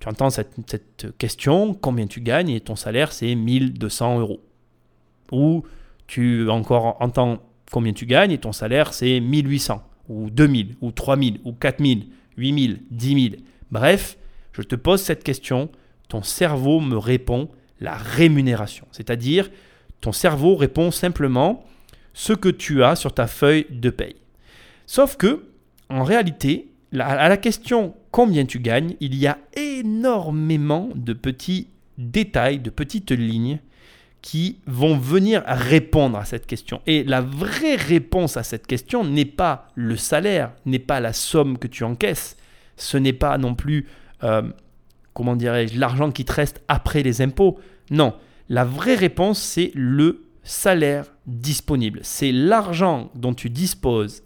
tu 0.00 0.08
entends 0.08 0.30
cette, 0.30 1.16
question, 1.18 1.74
combien 1.74 2.06
tu 2.06 2.20
gagnes 2.20 2.50
et 2.50 2.60
ton 2.60 2.76
salaire 2.76 3.12
c'est 3.12 3.34
1200 3.34 4.20
euros. 4.20 4.40
Ou 5.32 5.64
tu 6.06 6.48
encore 6.50 6.96
entends 7.00 7.42
combien 7.70 7.92
tu 7.92 8.06
gagnes 8.06 8.30
et 8.30 8.38
ton 8.38 8.52
salaire 8.52 8.92
c'est 8.92 9.20
1800 9.20 9.82
ou 10.08 10.30
2000 10.30 10.76
ou 10.80 10.92
3000 10.92 11.40
ou 11.44 11.52
4000, 11.52 12.08
8000, 12.36 12.82
10 12.90 13.30
000. 13.30 13.42
Bref, 13.70 14.18
je 14.52 14.62
te 14.62 14.74
pose 14.74 15.00
cette 15.00 15.24
question, 15.24 15.70
ton 16.08 16.22
cerveau 16.22 16.80
me 16.80 16.96
répond 16.96 17.48
la 17.80 17.96
rémunération. 17.96 18.86
C'est-à-dire, 18.92 19.50
ton 20.00 20.12
cerveau 20.12 20.54
répond 20.54 20.90
simplement 20.90 21.64
ce 22.14 22.32
que 22.32 22.48
tu 22.48 22.82
as 22.82 22.96
sur 22.96 23.12
ta 23.12 23.26
feuille 23.26 23.66
de 23.70 23.90
paye. 23.90 24.16
Sauf 24.86 25.16
que, 25.16 25.44
en 25.90 26.04
réalité, 26.04 26.70
à 26.98 27.28
la 27.28 27.36
question 27.36 27.94
combien 28.10 28.46
tu 28.46 28.60
gagnes, 28.60 28.94
il 29.00 29.14
y 29.16 29.26
a 29.26 29.38
énormément 29.56 30.88
de 30.94 31.12
petits 31.12 31.68
détails, 31.98 32.60
de 32.60 32.70
petites 32.70 33.10
lignes 33.10 33.58
qui 34.22 34.60
vont 34.66 34.96
venir 34.96 35.42
répondre 35.46 36.16
à 36.16 36.24
cette 36.24 36.46
question. 36.46 36.80
Et 36.86 37.04
la 37.04 37.20
vraie 37.20 37.76
réponse 37.76 38.36
à 38.36 38.42
cette 38.42 38.66
question 38.66 39.04
n'est 39.04 39.24
pas 39.24 39.68
le 39.74 39.96
salaire, 39.96 40.52
n'est 40.64 40.78
pas 40.78 41.00
la 41.00 41.12
somme 41.12 41.58
que 41.58 41.66
tu 41.66 41.84
encaisses, 41.84 42.36
ce 42.76 42.96
n'est 42.96 43.12
pas 43.12 43.36
non 43.36 43.54
plus, 43.54 43.86
euh, 44.22 44.42
comment 45.12 45.36
dirais-je, 45.36 45.78
l'argent 45.78 46.10
qui 46.10 46.24
te 46.24 46.32
reste 46.32 46.62
après 46.68 47.02
les 47.02 47.20
impôts. 47.20 47.58
Non, 47.90 48.14
la 48.48 48.64
vraie 48.64 48.94
réponse, 48.94 49.40
c'est 49.40 49.72
le 49.74 50.23
salaire 50.44 51.06
disponible. 51.26 52.00
C'est 52.02 52.32
l'argent 52.32 53.10
dont 53.14 53.34
tu 53.34 53.50
disposes, 53.50 54.22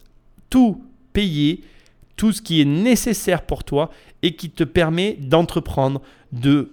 tout 0.51 0.85
payé, 1.13 1.63
tout 2.17 2.33
ce 2.33 2.43
qui 2.43 2.61
est 2.61 2.67
nécessaire 2.67 3.43
pour 3.43 3.65
toi 3.65 3.91
et 4.23 4.35
qui 4.35 4.51
te 4.51 4.65
permet 4.65 5.17
d'entreprendre, 5.21 6.03
de 6.33 6.73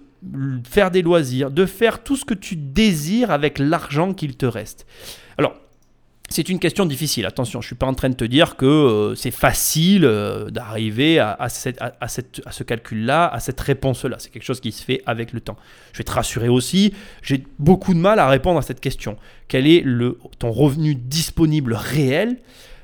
faire 0.64 0.90
des 0.90 1.02
loisirs, 1.02 1.50
de 1.50 1.66
faire 1.66 2.02
tout 2.02 2.16
ce 2.16 2.24
que 2.24 2.34
tu 2.34 2.56
désires 2.56 3.30
avec 3.30 3.58
l'argent 3.58 4.12
qu'il 4.12 4.36
te 4.36 4.46
reste. 4.46 4.86
Alors, 5.38 5.54
c'est 6.28 6.48
une 6.48 6.58
question 6.58 6.86
difficile, 6.86 7.24
attention, 7.24 7.60
je 7.60 7.66
ne 7.66 7.68
suis 7.68 7.76
pas 7.76 7.86
en 7.86 7.94
train 7.94 8.08
de 8.08 8.14
te 8.14 8.24
dire 8.24 8.56
que 8.56 8.66
euh, 8.66 9.14
c'est 9.14 9.30
facile 9.30 10.04
euh, 10.04 10.50
d'arriver 10.50 11.20
à, 11.20 11.48
ce 11.48 12.62
calcul-là, 12.64 13.28
à 13.28 13.38
cette 13.38 13.60
réponse-là. 13.60 14.16
C'est 14.18 14.30
quelque 14.30 14.44
chose 14.44 14.60
qui 14.60 14.72
se 14.72 14.82
fait 14.82 15.02
avec 15.06 15.32
le 15.32 15.40
temps. 15.40 15.56
Je 15.92 15.98
vais 15.98 16.04
te 16.04 16.10
rassurer 16.10 16.48
aussi, 16.48 16.92
j'ai 17.22 17.44
beaucoup 17.58 17.94
de 17.94 17.98
mal 17.98 18.18
à 18.18 18.28
répondre 18.28 18.58
à 18.58 18.62
cette 18.62 18.80
question. 18.80 19.16
Quel 19.46 19.66
est 19.68 19.84
ton 20.38 20.50
revenu 20.50 20.96
disponible 20.96 21.74
réel? 21.74 22.38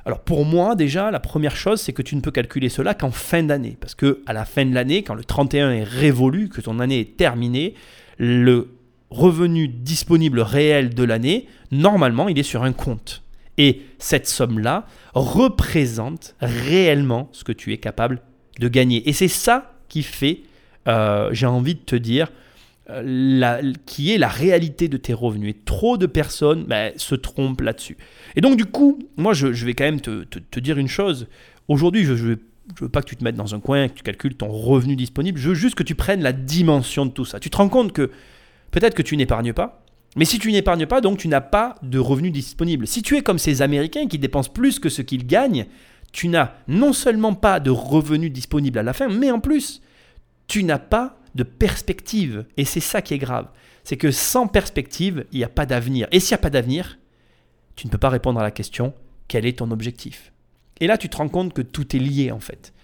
Alors 0.04 0.20
pour 0.20 0.44
moi 0.44 0.74
déjà, 0.76 1.10
la 1.10 1.20
première 1.20 1.56
chose, 1.56 1.80
c'est 1.80 1.92
que 1.92 2.02
tu 2.02 2.14
ne 2.14 2.20
peux 2.20 2.30
calculer 2.30 2.68
cela 2.68 2.94
qu'en 2.94 3.10
fin 3.10 3.42
d'année. 3.42 3.76
Parce 3.80 3.94
que 3.96 4.22
à 4.26 4.32
la 4.32 4.44
fin 4.44 4.64
de 4.64 4.74
l'année, 4.74 5.02
quand 5.02 5.14
le 5.14 5.24
31 5.24 5.72
est 5.72 5.84
révolu, 5.84 6.48
que 6.48 6.60
ton 6.60 6.78
année 6.78 7.00
est 7.00 7.16
terminée, 7.16 7.74
le 8.18 8.68
revenu 9.10 9.68
disponible 9.68 10.40
réel 10.40 10.94
de 10.94 11.04
l'année, 11.04 11.48
normalement, 11.70 12.28
il 12.28 12.38
est 12.38 12.44
sur 12.44 12.62
un 12.62 12.72
compte. 12.72 13.21
Et 13.58 13.82
cette 13.98 14.26
somme-là 14.26 14.86
représente 15.14 16.34
réellement 16.40 17.28
ce 17.32 17.44
que 17.44 17.52
tu 17.52 17.72
es 17.72 17.78
capable 17.78 18.22
de 18.58 18.68
gagner. 18.68 19.08
Et 19.08 19.12
c'est 19.12 19.28
ça 19.28 19.74
qui 19.88 20.02
fait, 20.02 20.40
euh, 20.88 21.28
j'ai 21.32 21.46
envie 21.46 21.74
de 21.74 21.80
te 21.80 21.96
dire, 21.96 22.28
euh, 22.90 23.72
qui 23.86 24.12
est 24.12 24.18
la 24.18 24.28
réalité 24.28 24.88
de 24.88 24.96
tes 24.96 25.12
revenus. 25.12 25.50
Et 25.50 25.58
trop 25.64 25.96
de 25.96 26.06
personnes 26.06 26.64
ben, 26.64 26.92
se 26.96 27.14
trompent 27.14 27.60
là-dessus. 27.60 27.96
Et 28.36 28.40
donc 28.40 28.56
du 28.56 28.64
coup, 28.64 28.98
moi 29.16 29.34
je, 29.34 29.46
vais 29.48 29.74
quand 29.74 29.84
même 29.84 30.00
te, 30.00 30.60
dire 30.60 30.78
une 30.78 30.88
chose. 30.88 31.28
Aujourd'hui, 31.68 32.04
je 32.04 32.12
ne 32.12 32.36
veux 32.80 32.88
pas 32.88 33.02
que 33.02 33.08
tu 33.08 33.16
te 33.16 33.22
mettes 33.22 33.36
dans 33.36 33.54
un 33.54 33.60
coin, 33.60 33.88
que 33.88 33.94
tu 33.94 34.02
calcules 34.02 34.34
ton 34.34 34.48
revenu 34.48 34.96
disponible. 34.96 35.38
Je 35.38 35.50
veux 35.50 35.54
juste 35.54 35.74
que 35.74 35.82
tu 35.82 35.94
prennes 35.94 36.22
la 36.22 36.32
dimension 36.32 37.06
de 37.06 37.10
tout 37.10 37.24
ça. 37.24 37.38
Tu 37.38 37.50
te 37.50 37.56
rends 37.56 37.68
compte 37.68 37.92
que 37.92 38.10
peut-être 38.72 38.94
que 38.94 39.02
tu 39.02 39.16
n'épargnes 39.16 39.52
pas. 39.52 39.81
Mais 40.16 40.24
si 40.24 40.38
tu 40.38 40.52
n'épargnes 40.52 40.86
pas, 40.86 41.00
donc 41.00 41.18
tu 41.18 41.28
n'as 41.28 41.40
pas 41.40 41.76
de 41.82 41.98
revenus 41.98 42.32
disponibles. 42.32 42.86
Si 42.86 43.02
tu 43.02 43.16
es 43.16 43.22
comme 43.22 43.38
ces 43.38 43.62
Américains 43.62 44.06
qui 44.06 44.18
dépensent 44.18 44.50
plus 44.50 44.78
que 44.78 44.88
ce 44.88 45.02
qu'ils 45.02 45.26
gagnent, 45.26 45.66
tu 46.12 46.28
n'as 46.28 46.52
non 46.68 46.92
seulement 46.92 47.34
pas 47.34 47.60
de 47.60 47.70
revenus 47.70 48.30
disponibles 48.30 48.78
à 48.78 48.82
la 48.82 48.92
fin, 48.92 49.08
mais 49.08 49.30
en 49.30 49.40
plus, 49.40 49.80
tu 50.46 50.64
n'as 50.64 50.78
pas 50.78 51.18
de 51.34 51.42
perspective. 51.42 52.44
Et 52.58 52.66
c'est 52.66 52.80
ça 52.80 53.00
qui 53.00 53.14
est 53.14 53.18
grave. 53.18 53.48
C'est 53.84 53.96
que 53.96 54.10
sans 54.10 54.46
perspective, 54.46 55.24
il 55.32 55.38
n'y 55.38 55.44
a 55.44 55.48
pas 55.48 55.66
d'avenir. 55.66 56.08
Et 56.12 56.20
s'il 56.20 56.34
n'y 56.34 56.40
a 56.40 56.42
pas 56.42 56.50
d'avenir, 56.50 56.98
tu 57.74 57.86
ne 57.86 57.92
peux 57.92 57.98
pas 57.98 58.10
répondre 58.10 58.38
à 58.38 58.42
la 58.42 58.50
question 58.50 58.92
quel 59.28 59.46
est 59.46 59.58
ton 59.58 59.70
objectif? 59.70 60.32
Et 60.80 60.86
là, 60.86 60.98
tu 60.98 61.08
te 61.08 61.16
rends 61.16 61.28
compte 61.28 61.54
que 61.54 61.62
tout 61.62 61.96
est 61.96 62.00
lié 62.00 62.30
en 62.32 62.40
fait. 62.40 62.74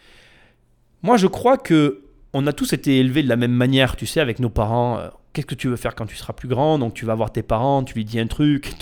Moi, 1.02 1.18
je 1.18 1.26
crois 1.26 1.58
que 1.58 2.04
on 2.38 2.46
a 2.46 2.52
tous 2.52 2.72
été 2.72 2.98
élevés 2.98 3.22
de 3.22 3.28
la 3.28 3.36
même 3.36 3.52
manière, 3.52 3.96
tu 3.96 4.06
sais, 4.06 4.20
avec 4.20 4.38
nos 4.38 4.48
parents. 4.48 4.98
Euh, 4.98 5.08
qu'est-ce 5.32 5.46
que 5.46 5.54
tu 5.54 5.68
veux 5.68 5.76
faire 5.76 5.94
quand 5.94 6.06
tu 6.06 6.16
seras 6.16 6.32
plus 6.32 6.48
grand? 6.48 6.78
Donc 6.78 6.94
tu 6.94 7.04
vas 7.04 7.14
voir 7.14 7.32
tes 7.32 7.42
parents, 7.42 7.82
tu 7.82 7.94
lui 7.94 8.04
dis 8.04 8.20
un 8.20 8.26
truc, 8.26 8.72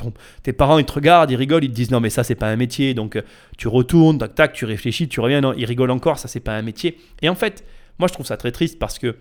tes 0.42 0.52
parents 0.52 0.78
ils 0.78 0.84
te 0.84 0.92
regardent, 0.92 1.30
ils 1.30 1.36
rigolent, 1.36 1.64
ils 1.64 1.70
te 1.70 1.74
disent 1.74 1.90
non 1.90 2.00
mais 2.00 2.10
ça 2.10 2.22
c'est 2.22 2.34
pas 2.34 2.48
un 2.48 2.56
métier. 2.56 2.94
Donc 2.94 3.16
euh, 3.16 3.22
tu 3.56 3.68
retournes, 3.68 4.18
tac 4.18 4.34
tac, 4.34 4.52
tu 4.52 4.64
réfléchis, 4.64 5.08
tu 5.08 5.20
reviens, 5.20 5.40
non, 5.40 5.54
ils 5.56 5.64
rigolent 5.64 5.90
encore, 5.90 6.18
ça 6.18 6.28
c'est 6.28 6.40
pas 6.40 6.56
un 6.56 6.62
métier. 6.62 6.98
Et 7.22 7.28
en 7.28 7.34
fait, 7.34 7.64
moi 7.98 8.08
je 8.08 8.12
trouve 8.12 8.26
ça 8.26 8.36
très 8.36 8.52
triste 8.52 8.78
parce 8.78 8.98
que 8.98 9.16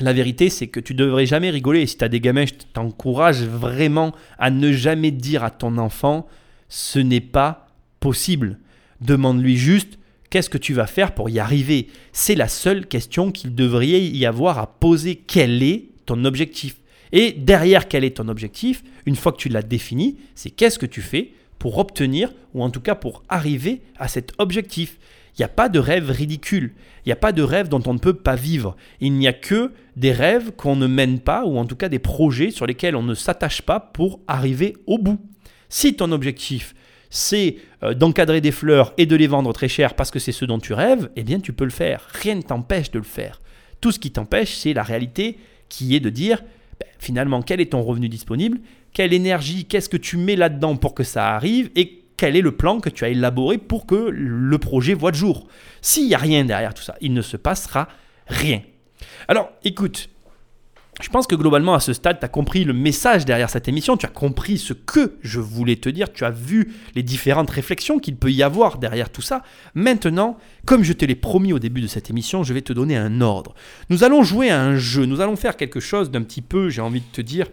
la 0.00 0.12
vérité, 0.12 0.48
c'est 0.48 0.68
que 0.68 0.78
tu 0.78 0.94
devrais 0.94 1.26
jamais 1.26 1.50
rigoler. 1.50 1.82
Et 1.82 1.86
si 1.86 1.98
tu 1.98 2.04
as 2.04 2.08
des 2.08 2.20
gamins, 2.20 2.46
je 2.46 2.54
t'encourage 2.72 3.42
vraiment 3.42 4.14
à 4.38 4.50
ne 4.50 4.70
jamais 4.72 5.10
dire 5.10 5.42
à 5.42 5.50
ton 5.50 5.76
enfant 5.76 6.28
ce 6.68 6.98
n'est 6.98 7.20
pas 7.20 7.66
possible. 7.98 8.58
Demande-lui 9.00 9.56
juste 9.56 9.97
qu'est-ce 10.30 10.50
que 10.50 10.58
tu 10.58 10.74
vas 10.74 10.86
faire 10.86 11.14
pour 11.14 11.30
y 11.30 11.38
arriver? 11.38 11.88
C'est 12.12 12.34
la 12.34 12.48
seule 12.48 12.86
question 12.86 13.30
qu'il 13.32 13.54
devrait 13.54 13.86
y 13.88 14.26
avoir 14.26 14.58
à 14.58 14.66
poser. 14.66 15.16
Quel 15.16 15.62
est 15.62 15.86
ton 16.06 16.24
objectif? 16.24 16.76
Et 17.12 17.32
derrière 17.32 17.88
quel 17.88 18.04
est 18.04 18.16
ton 18.16 18.28
objectif, 18.28 18.82
une 19.06 19.16
fois 19.16 19.32
que 19.32 19.38
tu 19.38 19.48
l'as 19.48 19.62
défini, 19.62 20.18
c'est 20.34 20.50
qu'est-ce 20.50 20.78
que 20.78 20.86
tu 20.86 21.00
fais 21.00 21.32
pour 21.58 21.78
obtenir, 21.78 22.32
ou 22.54 22.62
en 22.62 22.70
tout 22.70 22.80
cas 22.80 22.94
pour 22.94 23.22
arriver 23.28 23.80
à 23.98 24.08
cet 24.08 24.32
objectif? 24.38 24.98
Il 25.34 25.42
n'y 25.42 25.44
a 25.44 25.48
pas 25.48 25.68
de 25.68 25.78
rêve 25.78 26.10
ridicule. 26.10 26.72
Il 27.04 27.08
n'y 27.08 27.12
a 27.12 27.16
pas 27.16 27.32
de 27.32 27.42
rêve 27.42 27.68
dont 27.68 27.82
on 27.86 27.94
ne 27.94 27.98
peut 27.98 28.14
pas 28.14 28.34
vivre. 28.34 28.76
Il 29.00 29.12
n'y 29.12 29.28
a 29.28 29.32
que 29.32 29.72
des 29.96 30.12
rêves 30.12 30.50
qu'on 30.52 30.76
ne 30.76 30.86
mène 30.86 31.20
pas, 31.20 31.44
ou 31.44 31.58
en 31.58 31.64
tout 31.64 31.76
cas 31.76 31.88
des 31.88 32.00
projets 32.00 32.50
sur 32.50 32.66
lesquels 32.66 32.96
on 32.96 33.02
ne 33.02 33.14
s'attache 33.14 33.62
pas 33.62 33.80
pour 33.80 34.20
arriver 34.26 34.76
au 34.86 34.98
bout. 34.98 35.18
Si 35.68 35.94
ton 35.94 36.12
objectif, 36.12 36.74
c'est 37.10 37.56
euh, 37.82 37.94
d'encadrer 37.94 38.40
des 38.40 38.52
fleurs 38.52 38.92
et 38.98 39.06
de 39.06 39.16
les 39.16 39.26
vendre 39.26 39.52
très 39.52 39.68
cher 39.68 39.94
parce 39.94 40.10
que 40.10 40.18
c'est 40.18 40.32
ce 40.32 40.44
dont 40.44 40.58
tu 40.58 40.72
rêves, 40.72 41.10
eh 41.16 41.22
bien 41.22 41.40
tu 41.40 41.52
peux 41.52 41.64
le 41.64 41.70
faire. 41.70 42.08
Rien 42.12 42.36
ne 42.36 42.42
t'empêche 42.42 42.90
de 42.90 42.98
le 42.98 43.04
faire. 43.04 43.40
Tout 43.80 43.92
ce 43.92 43.98
qui 43.98 44.10
t'empêche, 44.10 44.54
c'est 44.56 44.72
la 44.72 44.82
réalité 44.82 45.38
qui 45.68 45.94
est 45.94 46.00
de 46.00 46.10
dire 46.10 46.42
ben, 46.80 46.86
finalement 46.98 47.42
quel 47.42 47.60
est 47.60 47.72
ton 47.72 47.82
revenu 47.82 48.08
disponible, 48.08 48.58
quelle 48.92 49.12
énergie, 49.12 49.64
qu'est-ce 49.64 49.88
que 49.88 49.96
tu 49.96 50.16
mets 50.16 50.36
là-dedans 50.36 50.76
pour 50.76 50.94
que 50.94 51.04
ça 51.04 51.34
arrive 51.34 51.70
et 51.76 52.02
quel 52.16 52.36
est 52.36 52.42
le 52.42 52.52
plan 52.52 52.80
que 52.80 52.90
tu 52.90 53.04
as 53.04 53.10
élaboré 53.10 53.58
pour 53.58 53.86
que 53.86 54.10
le 54.10 54.58
projet 54.58 54.94
voit 54.94 55.12
le 55.12 55.16
jour. 55.16 55.46
S'il 55.80 56.08
n'y 56.08 56.14
a 56.14 56.18
rien 56.18 56.44
derrière 56.44 56.74
tout 56.74 56.82
ça, 56.82 56.96
il 57.00 57.14
ne 57.14 57.22
se 57.22 57.36
passera 57.36 57.88
rien. 58.26 58.60
Alors, 59.28 59.50
écoute, 59.64 60.10
je 61.00 61.08
pense 61.10 61.28
que 61.28 61.36
globalement, 61.36 61.74
à 61.74 61.80
ce 61.80 61.92
stade, 61.92 62.18
tu 62.18 62.24
as 62.24 62.28
compris 62.28 62.64
le 62.64 62.72
message 62.72 63.24
derrière 63.24 63.50
cette 63.50 63.68
émission, 63.68 63.96
tu 63.96 64.06
as 64.06 64.10
compris 64.10 64.58
ce 64.58 64.72
que 64.72 65.16
je 65.22 65.38
voulais 65.38 65.76
te 65.76 65.88
dire, 65.88 66.12
tu 66.12 66.24
as 66.24 66.30
vu 66.30 66.74
les 66.94 67.04
différentes 67.04 67.50
réflexions 67.50 68.00
qu'il 68.00 68.16
peut 68.16 68.32
y 68.32 68.42
avoir 68.42 68.78
derrière 68.78 69.10
tout 69.10 69.22
ça. 69.22 69.42
Maintenant, 69.74 70.36
comme 70.66 70.82
je 70.82 70.92
te 70.92 71.04
l'ai 71.04 71.14
promis 71.14 71.52
au 71.52 71.60
début 71.60 71.80
de 71.80 71.86
cette 71.86 72.10
émission, 72.10 72.42
je 72.42 72.52
vais 72.52 72.62
te 72.62 72.72
donner 72.72 72.96
un 72.96 73.20
ordre. 73.20 73.54
Nous 73.90 74.02
allons 74.02 74.24
jouer 74.24 74.50
à 74.50 74.60
un 74.60 74.76
jeu, 74.76 75.04
nous 75.04 75.20
allons 75.20 75.36
faire 75.36 75.56
quelque 75.56 75.80
chose 75.80 76.10
d'un 76.10 76.22
petit 76.22 76.42
peu, 76.42 76.68
j'ai 76.68 76.80
envie 76.80 77.00
de 77.00 77.12
te 77.12 77.20
dire, 77.20 77.46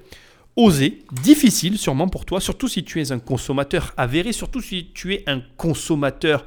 osé, 0.56 1.04
difficile 1.24 1.78
sûrement 1.78 2.08
pour 2.08 2.26
toi, 2.26 2.42
surtout 2.42 2.68
si 2.68 2.84
tu 2.84 3.00
es 3.00 3.12
un 3.12 3.20
consommateur 3.20 3.94
avéré, 3.96 4.32
surtout 4.32 4.62
si 4.62 4.90
tu 4.94 5.14
es 5.14 5.24
un 5.28 5.42
consommateur, 5.58 6.46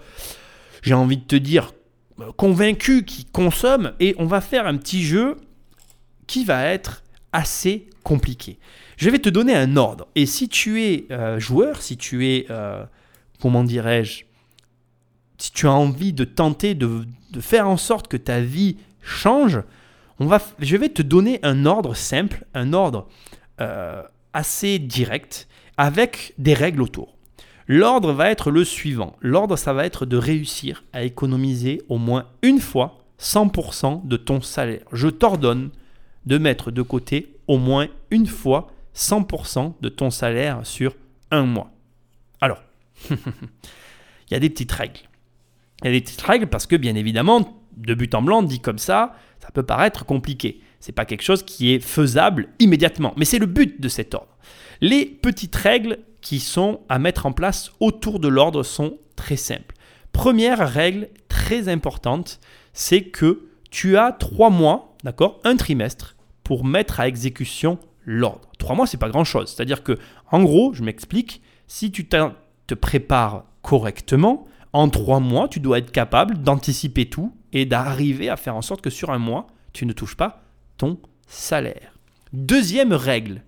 j'ai 0.82 0.94
envie 0.94 1.18
de 1.18 1.24
te 1.24 1.36
dire, 1.36 1.72
convaincu, 2.36 3.04
qui 3.04 3.24
consomme, 3.24 3.92
et 4.00 4.16
on 4.18 4.26
va 4.26 4.40
faire 4.40 4.66
un 4.66 4.76
petit 4.76 5.04
jeu 5.04 5.36
qui 6.28 6.44
va 6.44 6.66
être 6.66 7.02
assez 7.32 7.88
compliqué. 8.04 8.58
Je 8.96 9.10
vais 9.10 9.18
te 9.18 9.28
donner 9.28 9.54
un 9.54 9.76
ordre, 9.76 10.06
et 10.14 10.26
si 10.26 10.48
tu 10.48 10.82
es 10.82 11.06
euh, 11.10 11.40
joueur, 11.40 11.82
si 11.82 11.96
tu 11.96 12.28
es, 12.28 12.46
euh, 12.50 12.84
comment 13.40 13.64
dirais-je, 13.64 14.24
si 15.38 15.52
tu 15.52 15.66
as 15.66 15.72
envie 15.72 16.12
de 16.12 16.24
tenter 16.24 16.74
de, 16.74 17.06
faire 17.40 17.68
en 17.68 17.76
sorte 17.76 18.08
que 18.08 18.16
ta 18.16 18.40
vie 18.40 18.76
change, 19.02 19.60
je 20.58 20.76
vais 20.76 20.88
te 20.88 21.02
donner 21.02 21.38
un 21.42 21.64
ordre 21.64 21.94
simple, 21.94 22.44
un 22.54 22.72
ordre 22.72 23.08
euh, 23.60 24.02
assez 24.32 24.78
direct 24.78 25.48
avec 25.76 26.34
des 26.38 26.54
règles 26.54 26.82
autour. 26.82 27.14
L'ordre 27.68 28.12
va 28.12 28.30
être 28.30 28.50
le 28.50 28.64
suivant. 28.64 29.16
L'ordre, 29.20 29.56
ça 29.56 29.72
va 29.74 29.84
être 29.84 30.06
de 30.06 30.16
réussir 30.16 30.84
à 30.92 31.04
économiser 31.04 31.82
au 31.88 31.98
moins 31.98 32.26
une 32.42 32.60
fois 32.60 33.04
100% 33.20 34.08
de 34.08 34.16
ton 34.16 34.40
salaire. 34.40 34.84
Je 34.92 35.08
t'ordonne 35.08 35.70
de 36.28 36.36
mettre 36.36 36.70
de 36.70 36.82
côté 36.82 37.34
au 37.46 37.56
moins 37.56 37.88
une 38.10 38.26
fois 38.26 38.70
100% 38.94 39.72
de 39.80 39.88
ton 39.88 40.10
salaire 40.10 40.60
sur 40.64 40.94
un 41.30 41.44
mois. 41.44 41.70
Alors, 42.42 42.62
il 43.10 43.16
y 44.30 44.34
a 44.34 44.38
des 44.38 44.50
petites 44.50 44.72
règles. 44.72 45.00
Il 45.82 45.86
y 45.86 45.88
a 45.88 45.92
des 45.92 46.02
petites 46.02 46.20
règles 46.20 46.46
parce 46.46 46.66
que, 46.66 46.76
bien 46.76 46.94
évidemment, 46.96 47.58
de 47.76 47.94
but 47.94 48.14
en 48.14 48.20
blanc, 48.20 48.42
dit 48.42 48.60
comme 48.60 48.78
ça, 48.78 49.14
ça 49.40 49.50
peut 49.52 49.62
paraître 49.62 50.04
compliqué. 50.04 50.60
C'est 50.80 50.92
pas 50.92 51.06
quelque 51.06 51.22
chose 51.22 51.42
qui 51.42 51.72
est 51.72 51.80
faisable 51.80 52.48
immédiatement, 52.58 53.14
mais 53.16 53.24
c'est 53.24 53.38
le 53.38 53.46
but 53.46 53.80
de 53.80 53.88
cet 53.88 54.14
ordre. 54.14 54.36
Les 54.82 55.06
petites 55.06 55.56
règles 55.56 55.98
qui 56.20 56.40
sont 56.40 56.80
à 56.90 56.98
mettre 56.98 57.24
en 57.24 57.32
place 57.32 57.72
autour 57.80 58.20
de 58.20 58.28
l'ordre 58.28 58.62
sont 58.62 58.98
très 59.16 59.36
simples. 59.36 59.74
Première 60.12 60.68
règle 60.68 61.08
très 61.28 61.68
importante, 61.68 62.38
c'est 62.74 63.02
que 63.02 63.48
tu 63.70 63.96
as 63.96 64.12
trois 64.12 64.50
mois, 64.50 64.94
d'accord, 65.04 65.40
un 65.44 65.56
trimestre 65.56 66.16
mettre 66.64 67.00
à 67.00 67.08
exécution 67.08 67.78
l'ordre. 68.04 68.48
Trois 68.58 68.74
mois, 68.74 68.86
c'est 68.86 68.96
pas 68.96 69.08
grand 69.08 69.24
chose. 69.24 69.52
C'est-à-dire 69.54 69.82
que, 69.82 69.98
en 70.30 70.42
gros, 70.42 70.72
je 70.72 70.82
m'explique, 70.82 71.42
si 71.66 71.90
tu 71.90 72.06
te 72.08 72.74
prépares 72.74 73.44
correctement, 73.62 74.46
en 74.72 74.88
trois 74.88 75.20
mois, 75.20 75.48
tu 75.48 75.60
dois 75.60 75.78
être 75.78 75.92
capable 75.92 76.38
d'anticiper 76.38 77.06
tout 77.06 77.34
et 77.52 77.66
d'arriver 77.66 78.28
à 78.28 78.36
faire 78.36 78.56
en 78.56 78.62
sorte 78.62 78.80
que 78.80 78.90
sur 78.90 79.10
un 79.10 79.18
mois, 79.18 79.46
tu 79.72 79.86
ne 79.86 79.92
touches 79.92 80.16
pas 80.16 80.42
ton 80.76 80.98
salaire. 81.26 81.94
Deuxième 82.32 82.92
règle, 82.92 83.42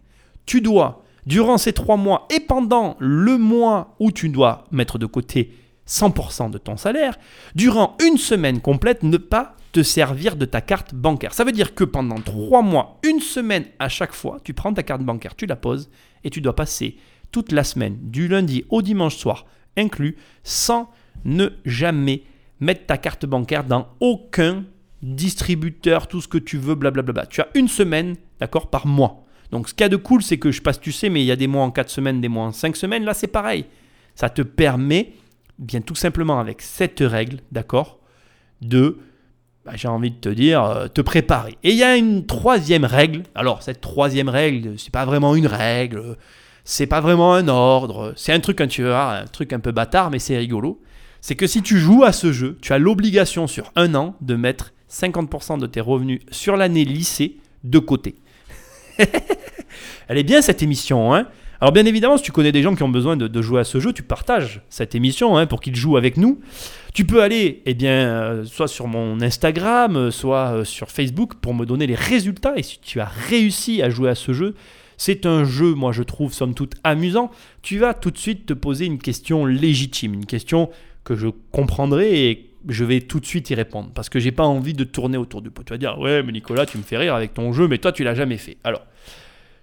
tu 0.47 0.61
dois, 0.61 1.05
durant 1.27 1.59
ces 1.59 1.73
trois 1.73 1.97
mois 1.97 2.27
et 2.35 2.41
pendant 2.41 2.97
le 2.99 3.39
mois 3.39 3.95
où 4.01 4.11
tu 4.11 4.29
dois 4.29 4.65
mettre 4.71 4.99
de 4.99 5.07
côté 5.07 5.55
100% 5.91 6.51
de 6.51 6.59
ton 6.59 6.77
salaire, 6.77 7.19
durant 7.55 7.97
une 8.07 8.17
semaine 8.17 8.61
complète, 8.61 9.03
ne 9.03 9.17
pas 9.17 9.57
te 9.73 9.83
servir 9.83 10.37
de 10.37 10.45
ta 10.45 10.61
carte 10.61 10.95
bancaire. 10.95 11.35
Ça 11.35 11.45
veut 11.45 11.53
dire 11.53 11.75
que 11.75 11.85
pendant 11.85 12.21
trois 12.21 12.63
mois, 12.63 13.01
une 13.03 13.21
semaine 13.21 13.65
à 13.79 13.89
chaque 13.89 14.15
fois, 14.15 14.39
tu 14.45 14.55
prends 14.55 14.73
ta 14.73 14.83
carte 14.83 15.03
bancaire, 15.03 15.35
tu 15.35 15.47
la 15.47 15.57
poses 15.57 15.91
et 16.25 16.31
tu 16.31 16.41
dois 16.41 16.57
passer 16.57 16.97
toute 17.33 17.53
la 17.53 17.65
semaine, 17.65 17.99
du 18.01 18.29
lundi 18.29 18.65
au 18.71 18.83
dimanche 18.83 19.17
soir 19.17 19.47
inclus, 19.77 20.17
sans 20.43 20.91
ne 21.25 21.49
jamais 21.65 22.23
mettre 22.61 22.87
ta 22.87 22.99
carte 22.99 23.27
bancaire 23.27 23.65
dans 23.65 23.89
aucun 24.01 24.65
distributeur, 25.03 26.07
tout 26.07 26.21
ce 26.21 26.29
que 26.29 26.39
tu 26.39 26.59
veux, 26.59 26.75
blablabla. 26.75 27.27
Tu 27.27 27.41
as 27.41 27.49
une 27.55 27.69
semaine, 27.69 28.17
d'accord, 28.39 28.69
par 28.71 28.87
mois. 28.87 29.25
Donc 29.51 29.69
ce 29.69 29.75
qu'il 29.75 29.85
y 29.85 29.87
a 29.87 29.89
de 29.89 29.97
cool, 29.97 30.23
c'est 30.23 30.39
que 30.39 30.53
je 30.53 30.61
passe, 30.63 30.81
tu 30.81 30.93
sais, 30.93 31.09
mais 31.09 31.23
il 31.23 31.27
y 31.27 31.33
a 31.33 31.37
des 31.37 31.47
mois 31.47 31.65
en 31.65 31.71
4 31.71 31.89
semaines, 31.89 32.21
des 32.21 32.29
mois 32.29 32.45
en 32.45 32.53
5 32.53 32.77
semaines. 32.77 33.05
Là, 33.05 33.15
c'est 33.15 33.29
pareil. 33.29 33.65
Ça 34.15 34.29
te 34.29 34.43
permet, 34.43 35.15
bien 35.61 35.81
tout 35.83 35.95
simplement 35.95 36.41
avec 36.41 36.63
cette 36.63 37.01
règle, 37.01 37.39
d'accord, 37.53 37.99
de, 38.63 38.99
bah, 39.65 39.73
j'ai 39.77 39.89
envie 39.89 40.11
de 40.11 40.17
te 40.17 40.29
dire, 40.29 40.65
euh, 40.65 40.89
te 40.89 41.01
préparer. 41.01 41.57
Et 41.63 41.71
il 41.71 41.77
y 41.77 41.85
a 41.85 41.97
une 41.97 42.27
troisième 42.27 42.85
règle. 42.85 43.23
Alors, 43.35 43.63
cette 43.63 43.81
troisième 43.81 44.29
règle, 44.29 44.79
c'est 44.79 44.93
pas 44.93 45.05
vraiment 45.05 45.37
une 45.37 45.47
règle, 45.47 46.17
c'est 46.65 46.87
pas 46.87 47.01
vraiment 47.01 47.35
un 47.35 47.47
ordre. 47.49 48.13
C'est 48.17 48.33
un 48.33 48.41
truc, 48.41 48.59
quand 48.59 48.69
tu 48.69 48.87
un 48.87 49.27
truc 49.27 49.53
un 49.53 49.61
peu 49.61 49.71
bâtard, 49.71 50.11
mais 50.11 50.19
c'est 50.19 50.37
rigolo. 50.37 50.81
C'est 51.21 51.37
que 51.37 51.47
si 51.47 51.63
tu 51.63 51.79
joues 51.79 52.05
à 52.05 52.13
ce 52.13 52.33
jeu, 52.33 52.59
tu 52.63 52.73
as 52.73 52.79
l'obligation 52.79 53.47
sur 53.47 53.71
un 53.77 53.95
an 53.95 54.17
de 54.23 54.35
mettre 54.35 54.73
50% 54.91 55.59
de 55.59 55.67
tes 55.67 55.83
revenus 55.83 56.21
sur 56.31 56.57
l'année 56.57 56.85
lycée 56.85 57.37
de 57.63 57.79
côté. 57.79 58.17
Elle 60.09 60.19
est 60.19 60.25
bien 60.25 60.41
cette 60.41 60.63
émission, 60.63 61.15
hein 61.15 61.29
alors 61.61 61.73
bien 61.73 61.85
évidemment, 61.85 62.17
si 62.17 62.23
tu 62.23 62.33
connais 62.33 62.53
des 62.53 62.63
gens 62.63 62.75
qui 62.75 62.83
ont 62.83 62.89
besoin 62.89 63.17
de, 63.17 63.43
jouer 63.43 63.61
à 63.61 63.65
ce 63.65 63.81
jeu, 63.81 63.93
tu 63.93 64.03
partages 64.03 64.63
cette 64.71 64.95
émission 64.95 65.37
hein, 65.37 65.47
pour 65.47 65.61
qu'ils 65.61 65.77
jouent 65.77 65.99
avec 65.99 66.17
nous. 66.17 66.41
Tu 66.95 67.05
peux 67.05 67.23
aller, 67.23 67.63
eh 67.67 67.75
bien, 67.75 67.93
euh, 67.93 68.45
soit 68.47 68.67
sur 68.67 68.87
mon 68.87 69.21
Instagram, 69.21 70.11
soit 70.11 70.55
euh, 70.55 70.65
sur 70.65 70.91
Facebook 70.91 71.35
pour 71.35 71.55
me 71.55 71.67
donner 71.67 71.87
les 71.87 71.95
résultats. 71.95 72.55
Et 72.57 72.63
si 72.63 72.81
tu 72.81 72.99
as 73.01 73.11
réussi 73.29 73.83
à 73.83 73.91
jouer 73.91 74.09
à 74.09 74.15
ce 74.15 74.33
jeu, 74.33 74.55
c'est 74.97 75.27
un 75.27 75.45
jeu, 75.45 75.75
moi 75.75 75.93
je 75.93 76.03
trouve, 76.03 76.33
somme 76.33 76.55
toute 76.55 76.75
amusant. 76.83 77.31
Tu 77.63 77.79
vas 77.79 77.95
tout 77.95 78.11
de 78.11 78.19
suite 78.19 78.47
te 78.47 78.55
poser 78.55 78.87
une 78.87 78.99
question 78.99 79.45
légitime, 79.45 80.15
une 80.15 80.27
question 80.27 80.71
que 81.05 81.15
je 81.15 81.29
comprendrai 81.53 82.29
et 82.29 82.51
je 82.69 82.85
vais 82.85 83.01
tout 83.01 83.21
de 83.21 83.27
suite 83.27 83.49
y 83.51 83.55
répondre 83.55 83.91
parce 83.95 84.09
que 84.09 84.19
j'ai 84.19 84.33
pas 84.33 84.45
envie 84.45 84.75
de 84.75 84.85
tourner 84.85 85.17
autour 85.17 85.43
du 85.43 85.51
pot. 85.51 85.63
Tu 85.63 85.73
vas 85.73 85.79
dire 85.79 85.99
ouais 85.99 86.23
mais 86.23 86.33
Nicolas 86.33 86.67
tu 86.67 86.77
me 86.77 86.83
fais 86.83 86.99
rire 86.99 87.15
avec 87.15 87.33
ton 87.33 87.53
jeu 87.53 87.69
mais 87.69 87.79
toi 87.79 87.93
tu 87.93 88.05
l'as 88.05 88.15
jamais 88.15 88.37
fait. 88.37 88.59
Alors 88.65 88.83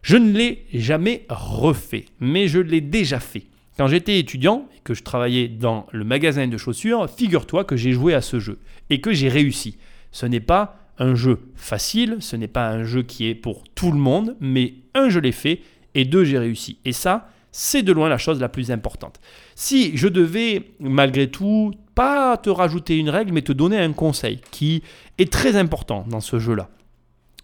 je 0.07 0.15
ne 0.15 0.31
l'ai 0.31 0.65
jamais 0.73 1.25
refait 1.27 2.05
mais 2.21 2.47
je 2.47 2.59
l'ai 2.59 2.79
déjà 2.79 3.19
fait. 3.19 3.43
Quand 3.77 3.89
j'étais 3.89 4.17
étudiant 4.17 4.65
et 4.73 4.79
que 4.81 4.93
je 4.93 5.03
travaillais 5.03 5.49
dans 5.49 5.85
le 5.91 6.05
magasin 6.05 6.47
de 6.47 6.57
chaussures, 6.57 7.09
figure-toi 7.09 7.65
que 7.65 7.75
j'ai 7.75 7.91
joué 7.91 8.13
à 8.13 8.21
ce 8.21 8.39
jeu 8.39 8.57
et 8.89 9.01
que 9.01 9.11
j'ai 9.11 9.27
réussi. 9.27 9.77
Ce 10.13 10.25
n'est 10.25 10.39
pas 10.39 10.77
un 10.97 11.13
jeu 11.13 11.51
facile, 11.55 12.15
ce 12.21 12.37
n'est 12.37 12.47
pas 12.47 12.69
un 12.69 12.85
jeu 12.85 13.03
qui 13.03 13.27
est 13.27 13.35
pour 13.35 13.65
tout 13.75 13.91
le 13.91 13.97
monde, 13.97 14.37
mais 14.39 14.75
un 14.95 15.09
je 15.09 15.19
l'ai 15.19 15.33
fait 15.33 15.59
et 15.93 16.05
deux 16.05 16.23
j'ai 16.23 16.39
réussi. 16.39 16.77
Et 16.85 16.93
ça, 16.93 17.29
c'est 17.51 17.83
de 17.83 17.91
loin 17.91 18.07
la 18.07 18.17
chose 18.17 18.39
la 18.39 18.47
plus 18.47 18.71
importante. 18.71 19.19
Si 19.55 19.97
je 19.97 20.07
devais 20.07 20.71
malgré 20.79 21.29
tout 21.29 21.73
pas 21.95 22.37
te 22.37 22.49
rajouter 22.49 22.95
une 22.95 23.09
règle, 23.09 23.33
mais 23.33 23.41
te 23.41 23.51
donner 23.51 23.77
un 23.77 23.91
conseil 23.91 24.39
qui 24.51 24.83
est 25.17 25.29
très 25.29 25.57
important 25.57 26.05
dans 26.07 26.21
ce 26.21 26.39
jeu-là. 26.39 26.69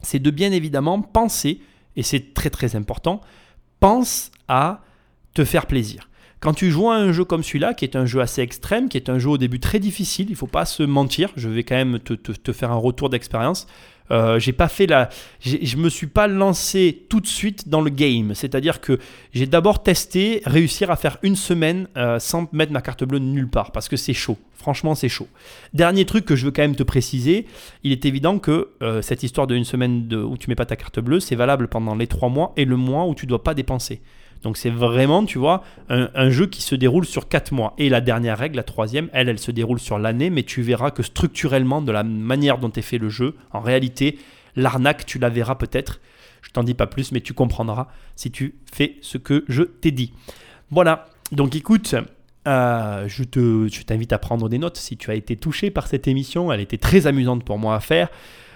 C'est 0.02 0.20
de 0.20 0.32
bien 0.32 0.54
évidemment 0.54 1.02
penser, 1.02 1.60
et 1.96 2.04
c'est 2.04 2.34
très 2.34 2.50
très 2.50 2.76
important, 2.76 3.22
pense 3.80 4.32
à 4.48 4.82
te 5.34 5.44
faire 5.46 5.66
plaisir. 5.66 6.10
Quand 6.40 6.54
tu 6.54 6.72
joues 6.72 6.90
à 6.90 6.96
un 6.96 7.14
jeu 7.14 7.24
comme 7.24 7.42
celui-là, 7.42 7.74
qui 7.74 7.86
est 7.86 7.96
un 7.96 8.06
jeu 8.06 8.20
assez 8.20 8.42
extrême, 8.42 8.90
qui 8.90 8.98
est 8.98 9.10
un 9.10 9.18
jeu 9.18 9.30
au 9.30 9.38
début 9.38 9.60
très 9.60 9.80
difficile, 9.80 10.28
il 10.28 10.34
ne 10.34 10.38
faut 10.38 10.48
pas 10.48 10.66
se 10.66 10.84
mentir, 10.84 11.30
je 11.38 11.48
vais 11.48 11.64
quand 11.64 11.76
même 11.76 12.00
te, 12.00 12.14
te 12.14 12.52
faire 12.52 12.72
un 12.72 12.78
retour 12.78 13.10
d'expérience. 13.10 13.66
Euh, 14.12 14.40
j'ai 14.40 14.52
pas 14.52 14.68
fait 14.68 14.86
la, 14.86 15.10
je 15.40 15.78
me 15.78 15.90
suis 15.90 16.08
pas 16.08 16.28
lancé 16.28 17.06
tout 17.10 17.20
de 17.20 17.28
suite 17.28 17.70
dans 17.70 17.82
le 17.82 17.90
game. 17.90 18.34
C'est-à-dire 18.36 18.82
que 18.82 19.00
j'ai 19.34 19.46
d'abord 19.46 19.84
testé, 19.84 20.42
réussir 20.46 20.92
à 20.92 20.96
faire 20.96 21.18
une 21.24 21.36
semaine 21.36 21.88
euh, 21.98 22.20
sans 22.20 22.52
mettre 22.54 22.72
ma 22.72 22.82
carte 22.82 23.04
bleue 23.04 23.20
nulle 23.20 23.50
part 23.50 23.72
parce 23.72 23.88
que 23.88 23.98
c'est 23.98 24.14
chaud. 24.14 24.38
Franchement, 24.56 24.96
c'est 24.96 25.10
chaud. 25.10 25.28
Dernier 25.74 26.06
truc 26.06 26.26
que 26.26 26.36
je 26.36 26.46
veux 26.46 26.52
quand 26.52 26.62
même 26.62 26.76
te 26.76 26.84
préciser, 26.84 27.48
il 27.84 27.92
est 27.92 28.06
évident 28.06 28.40
que 28.40 28.70
euh, 28.82 29.02
cette 29.02 29.24
histoire 29.24 29.48
de 29.48 29.56
une 29.56 29.66
semaine 29.66 30.08
de, 30.08 30.18
où 30.18 30.38
tu 30.38 30.50
mets 30.50 30.56
pas 30.56 30.66
ta 30.66 30.76
carte 30.76 31.00
bleue, 31.00 31.20
c'est 31.20 31.36
valable 31.36 31.68
pendant 31.68 31.96
les 31.96 32.08
trois 32.08 32.30
mois 32.30 32.54
et 32.56 32.66
le 32.66 32.78
mois 32.78 33.06
où 33.06 33.16
tu 33.16 33.26
dois 33.26 33.44
pas 33.44 33.54
dépenser. 33.54 34.02
Donc 34.44 34.58
c'est 34.58 34.70
vraiment, 34.70 35.26
tu 35.26 35.40
vois, 35.40 35.64
un, 35.90 36.30
jeu 36.30 36.48
qui 36.48 36.62
se 36.62 36.76
déroule 36.76 37.06
sur 37.06 37.28
4 37.28 37.54
mois. 37.54 37.74
Et 37.78 37.90
la 37.90 38.02
dernière 38.02 38.38
règle, 38.38 38.58
la 38.58 38.64
troisième, 38.64 39.10
elle, 39.14 39.30
elle 39.30 39.40
se 39.40 39.52
déroule 39.52 39.80
sur 39.80 39.98
l'année, 39.98 40.30
mais 40.30 40.44
tu 40.44 40.62
verras 40.62 40.92
que 40.92 41.02
structurellement, 41.02 41.82
de 41.82 41.92
la 41.92 42.04
manière 42.04 42.58
dont 42.58 42.72
est 42.72 42.82
fait 42.82 42.98
le 42.98 43.10
jeu, 43.10 43.36
en 43.52 43.62
réalité, 43.62 44.20
l'arnaque, 44.56 45.06
tu 45.06 45.18
la 45.18 45.30
verras 45.30 45.56
peut-être. 45.56 46.02
Je 46.42 46.52
t'en 46.52 46.64
dis 46.64 46.74
pas 46.74 46.88
plus, 46.88 47.14
mais 47.14 47.22
tu 47.22 47.34
comprendras 47.34 47.88
si 48.16 48.32
tu 48.32 48.56
fais 48.72 48.98
ce 49.02 49.18
que 49.18 49.46
je 49.48 49.64
t'ai 49.64 49.92
dit. 49.92 50.12
Voilà, 50.72 51.08
donc 51.32 51.56
écoute, 51.56 51.96
euh, 52.48 53.08
je, 53.08 53.24
te, 53.24 53.68
je 53.72 53.84
t'invite 53.84 54.12
à 54.12 54.18
prendre 54.18 54.50
des 54.50 54.58
notes 54.58 54.78
si 54.78 54.98
tu 54.98 55.10
as 55.10 55.16
été 55.16 55.38
touché 55.38 55.72
par 55.72 55.88
cette 55.88 56.08
émission. 56.08 56.52
Elle 56.52 56.60
était 56.60 56.78
très 56.78 57.08
amusante 57.08 57.46
pour 57.46 57.58
moi 57.58 57.76
à 57.76 57.80
faire. 57.80 58.10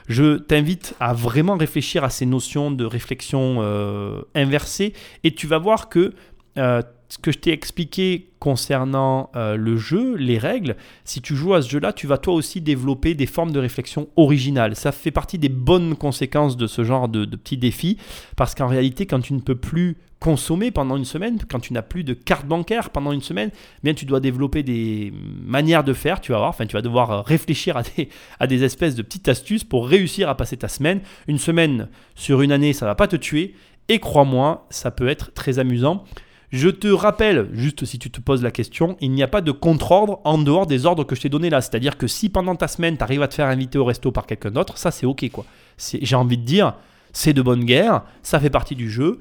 Je 0.07 0.37
t'invite 0.37 0.95
à 0.99 1.13
vraiment 1.13 1.57
réfléchir 1.57 2.03
à 2.03 2.09
ces 2.09 2.25
notions 2.25 2.71
de 2.71 2.85
réflexion 2.85 3.57
euh, 3.59 4.21
inversée 4.35 4.93
et 5.23 5.33
tu 5.33 5.47
vas 5.47 5.57
voir 5.57 5.89
que 5.89 6.13
euh, 6.57 6.81
ce 7.09 7.17
que 7.17 7.31
je 7.31 7.39
t'ai 7.39 7.51
expliqué 7.51 8.29
concernant 8.39 9.31
euh, 9.35 9.55
le 9.55 9.77
jeu, 9.77 10.15
les 10.15 10.37
règles, 10.37 10.75
si 11.05 11.21
tu 11.21 11.35
joues 11.35 11.53
à 11.53 11.61
ce 11.61 11.69
jeu-là, 11.69 11.93
tu 11.93 12.05
vas 12.05 12.17
toi 12.17 12.33
aussi 12.33 12.61
développer 12.61 13.13
des 13.13 13.25
formes 13.25 13.51
de 13.51 13.59
réflexion 13.59 14.09
originales. 14.15 14.75
Ça 14.75 14.91
fait 14.91 15.11
partie 15.11 15.37
des 15.37 15.49
bonnes 15.49 15.95
conséquences 15.95 16.57
de 16.57 16.67
ce 16.67 16.83
genre 16.83 17.07
de, 17.07 17.25
petits 17.25 17.57
défis, 17.57 17.97
parce 18.35 18.55
qu'en 18.55 18.67
réalité, 18.67 19.05
quand 19.05 19.21
tu 19.21 19.33
ne 19.33 19.39
peux 19.39 19.55
plus 19.55 19.97
consommer 20.19 20.71
pendant 20.71 20.97
une 20.97 21.05
semaine, 21.05 21.37
quand 21.49 21.59
tu 21.59 21.73
n'as 21.73 21.81
plus 21.81 22.03
de 22.03 22.13
carte 22.13 22.45
bancaire 22.45 22.89
pendant 22.89 23.11
une 23.11 23.21
semaine, 23.21 23.51
eh 23.53 23.79
bien 23.83 23.93
tu 23.93 24.05
dois 24.05 24.19
développer 24.19 24.63
des 24.63 25.13
manières 25.45 25.83
de 25.83 25.93
faire, 25.93 26.19
tu 26.19 26.31
vas 26.31 26.39
voir, 26.39 26.49
enfin 26.49 26.65
tu 26.65 26.73
vas 26.73 26.81
devoir 26.81 27.23
réfléchir 27.23 27.77
à 27.77 27.83
des, 27.83 28.09
à 28.39 28.47
des 28.47 28.63
espèces 28.63 28.95
de 28.95 29.03
petites 29.03 29.29
astuces 29.29 29.63
pour 29.63 29.87
réussir 29.87 30.27
à 30.27 30.35
passer 30.35 30.57
ta 30.57 30.67
semaine. 30.67 31.01
Une 31.27 31.37
semaine 31.37 31.87
sur 32.15 32.41
une 32.41 32.51
année, 32.51 32.73
ça 32.73 32.85
va 32.85 32.95
pas 32.95 33.07
te 33.07 33.15
tuer, 33.15 33.53
et 33.89 33.99
crois-moi, 33.99 34.65
ça 34.69 34.91
peut 34.91 35.07
être 35.07 35.33
très 35.33 35.59
amusant. 35.59 36.03
Je 36.51 36.69
te 36.69 36.87
rappelle, 36.87 37.49
juste 37.51 37.83
si 37.83 37.99
tu 37.99 38.09
te 38.09 38.21
poses 38.21 38.41
la 38.41 38.51
question, 38.51 38.95
il 39.01 39.11
n'y 39.11 39.21
a 39.21 39.27
pas 39.27 39.41
de 39.41 39.51
contre-ordre 39.51 40.21
en 40.23 40.37
dehors 40.37 40.65
des 40.65 40.85
ordres 40.85 41.03
que 41.03 41.13
je 41.13 41.21
t'ai 41.21 41.29
donnés 41.29 41.49
là. 41.49 41.59
C'est-à-dire 41.59 41.97
que 41.97 42.07
si 42.07 42.29
pendant 42.29 42.55
ta 42.55 42.69
semaine, 42.69 42.97
tu 42.97 43.03
arrives 43.03 43.21
à 43.21 43.27
te 43.27 43.35
faire 43.35 43.47
inviter 43.47 43.77
au 43.77 43.83
resto 43.83 44.11
par 44.11 44.25
quelqu'un 44.25 44.51
d'autre, 44.51 44.77
ça 44.77 44.91
c'est 44.91 45.05
ok 45.05 45.29
quoi. 45.29 45.45
J'ai 45.77 46.15
envie 46.15 46.37
de 46.37 46.45
dire, 46.45 46.75
c'est 47.11 47.33
de 47.33 47.41
bonne 47.41 47.65
guerre, 47.65 48.03
ça 48.23 48.39
fait 48.39 48.49
partie 48.49 48.75
du 48.75 48.89
jeu. 48.89 49.19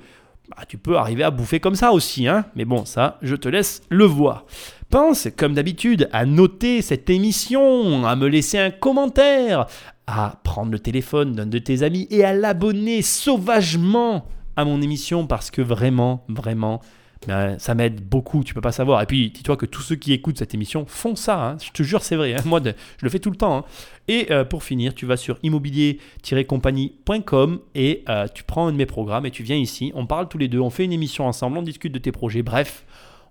Bah, 0.48 0.62
tu 0.68 0.78
peux 0.78 0.96
arriver 0.96 1.24
à 1.24 1.32
bouffer 1.32 1.58
comme 1.58 1.74
ça 1.74 1.90
aussi, 1.90 2.28
hein. 2.28 2.44
Mais 2.54 2.64
bon, 2.64 2.84
ça, 2.84 3.18
je 3.22 3.34
te 3.34 3.48
laisse 3.48 3.82
le 3.88 4.04
voir. 4.04 4.44
Pense, 4.90 5.26
comme 5.36 5.54
d'habitude, 5.54 6.08
à 6.12 6.24
noter 6.24 6.80
cette 6.82 7.10
émission, 7.10 8.06
à 8.06 8.14
me 8.14 8.28
laisser 8.28 8.58
un 8.58 8.70
commentaire, 8.70 9.66
à 10.06 10.38
prendre 10.44 10.70
le 10.70 10.78
téléphone 10.78 11.32
d'un 11.32 11.46
de 11.46 11.58
tes 11.58 11.82
amis 11.82 12.06
et 12.10 12.24
à 12.24 12.32
l'abonner 12.32 13.02
sauvagement 13.02 14.26
à 14.54 14.64
mon 14.64 14.80
émission 14.80 15.26
parce 15.26 15.50
que 15.50 15.62
vraiment, 15.62 16.24
vraiment, 16.28 16.80
ben, 17.26 17.58
ça 17.58 17.74
m'aide 17.74 18.02
beaucoup, 18.02 18.44
tu 18.44 18.54
peux 18.54 18.60
pas 18.60 18.70
savoir. 18.72 19.00
Et 19.02 19.06
puis, 19.06 19.30
dis-toi 19.30 19.56
que 19.56 19.64
tous 19.66 19.82
ceux 19.82 19.96
qui 19.96 20.12
écoutent 20.12 20.38
cette 20.38 20.54
émission 20.54 20.84
font 20.86 21.16
ça. 21.16 21.42
Hein. 21.42 21.56
Je 21.62 21.72
te 21.72 21.82
jure, 21.82 22.02
c'est 22.02 22.16
vrai. 22.16 22.34
Hein. 22.34 22.42
Moi, 22.44 22.60
je 22.64 22.72
le 23.02 23.10
fais 23.10 23.18
tout 23.18 23.30
le 23.30 23.36
temps. 23.36 23.56
Hein. 23.56 23.64
Et 24.08 24.28
euh, 24.30 24.44
pour 24.44 24.62
finir, 24.62 24.94
tu 24.94 25.06
vas 25.06 25.16
sur 25.16 25.38
immobilier-compagnie.com 25.42 27.60
et 27.74 28.04
euh, 28.08 28.28
tu 28.32 28.44
prends 28.44 28.68
un 28.68 28.72
de 28.72 28.76
mes 28.76 28.86
programmes 28.86 29.26
et 29.26 29.30
tu 29.30 29.42
viens 29.42 29.56
ici. 29.56 29.92
On 29.94 30.06
parle 30.06 30.28
tous 30.28 30.38
les 30.38 30.48
deux, 30.48 30.60
on 30.60 30.70
fait 30.70 30.84
une 30.84 30.92
émission 30.92 31.26
ensemble, 31.26 31.58
on 31.58 31.62
discute 31.62 31.92
de 31.92 31.98
tes 31.98 32.12
projets. 32.12 32.42
Bref, 32.42 32.84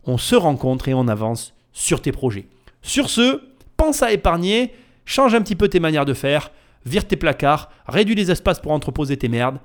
on 0.04 0.18
se 0.18 0.36
rencontre 0.36 0.90
et 0.90 0.94
on 0.94 1.08
avance 1.08 1.54
sur 1.72 2.02
tes 2.02 2.12
projets. 2.12 2.48
Sur 2.82 3.10
ce, 3.10 3.42
pense 3.78 4.04
à 4.04 4.12
épargner, 4.12 4.74
change 5.06 5.34
un 5.36 5.42
petit 5.42 5.56
peu 5.56 5.70
tes 5.70 5.80
manières 5.80 6.06
de 6.06 6.14
faire, 6.14 6.52
vire 6.86 7.08
tes 7.08 7.16
placards, 7.16 7.70
réduis 7.88 8.16
les 8.16 8.32
espaces 8.32 8.60
pour 8.60 8.72
entreposer 8.72 9.18
tes 9.18 9.30
merdes. 9.30 9.60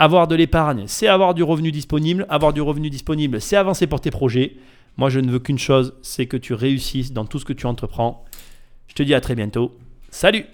Avoir 0.00 0.28
de 0.28 0.36
l'épargne, 0.36 0.84
c'est 0.86 1.08
avoir 1.08 1.34
du 1.34 1.42
revenu 1.42 1.72
disponible. 1.72 2.26
Avoir 2.28 2.52
du 2.52 2.60
revenu 2.60 2.88
disponible, 2.88 3.40
c'est 3.40 3.56
avancer 3.56 3.86
pour 3.86 4.00
tes 4.00 4.10
projets. 4.10 4.56
Moi, 4.96 5.10
je 5.10 5.20
ne 5.20 5.30
veux 5.30 5.38
qu'une 5.38 5.58
chose, 5.58 5.94
c'est 6.02 6.26
que 6.26 6.36
tu 6.36 6.54
réussisses 6.54 7.12
dans 7.12 7.24
tout 7.24 7.38
ce 7.38 7.44
que 7.44 7.52
tu 7.52 7.66
entreprends. 7.66 8.24
Je 8.86 8.94
te 8.94 9.02
dis 9.02 9.14
à 9.14 9.20
très 9.20 9.34
bientôt. 9.34 9.76
Salut 10.10 10.46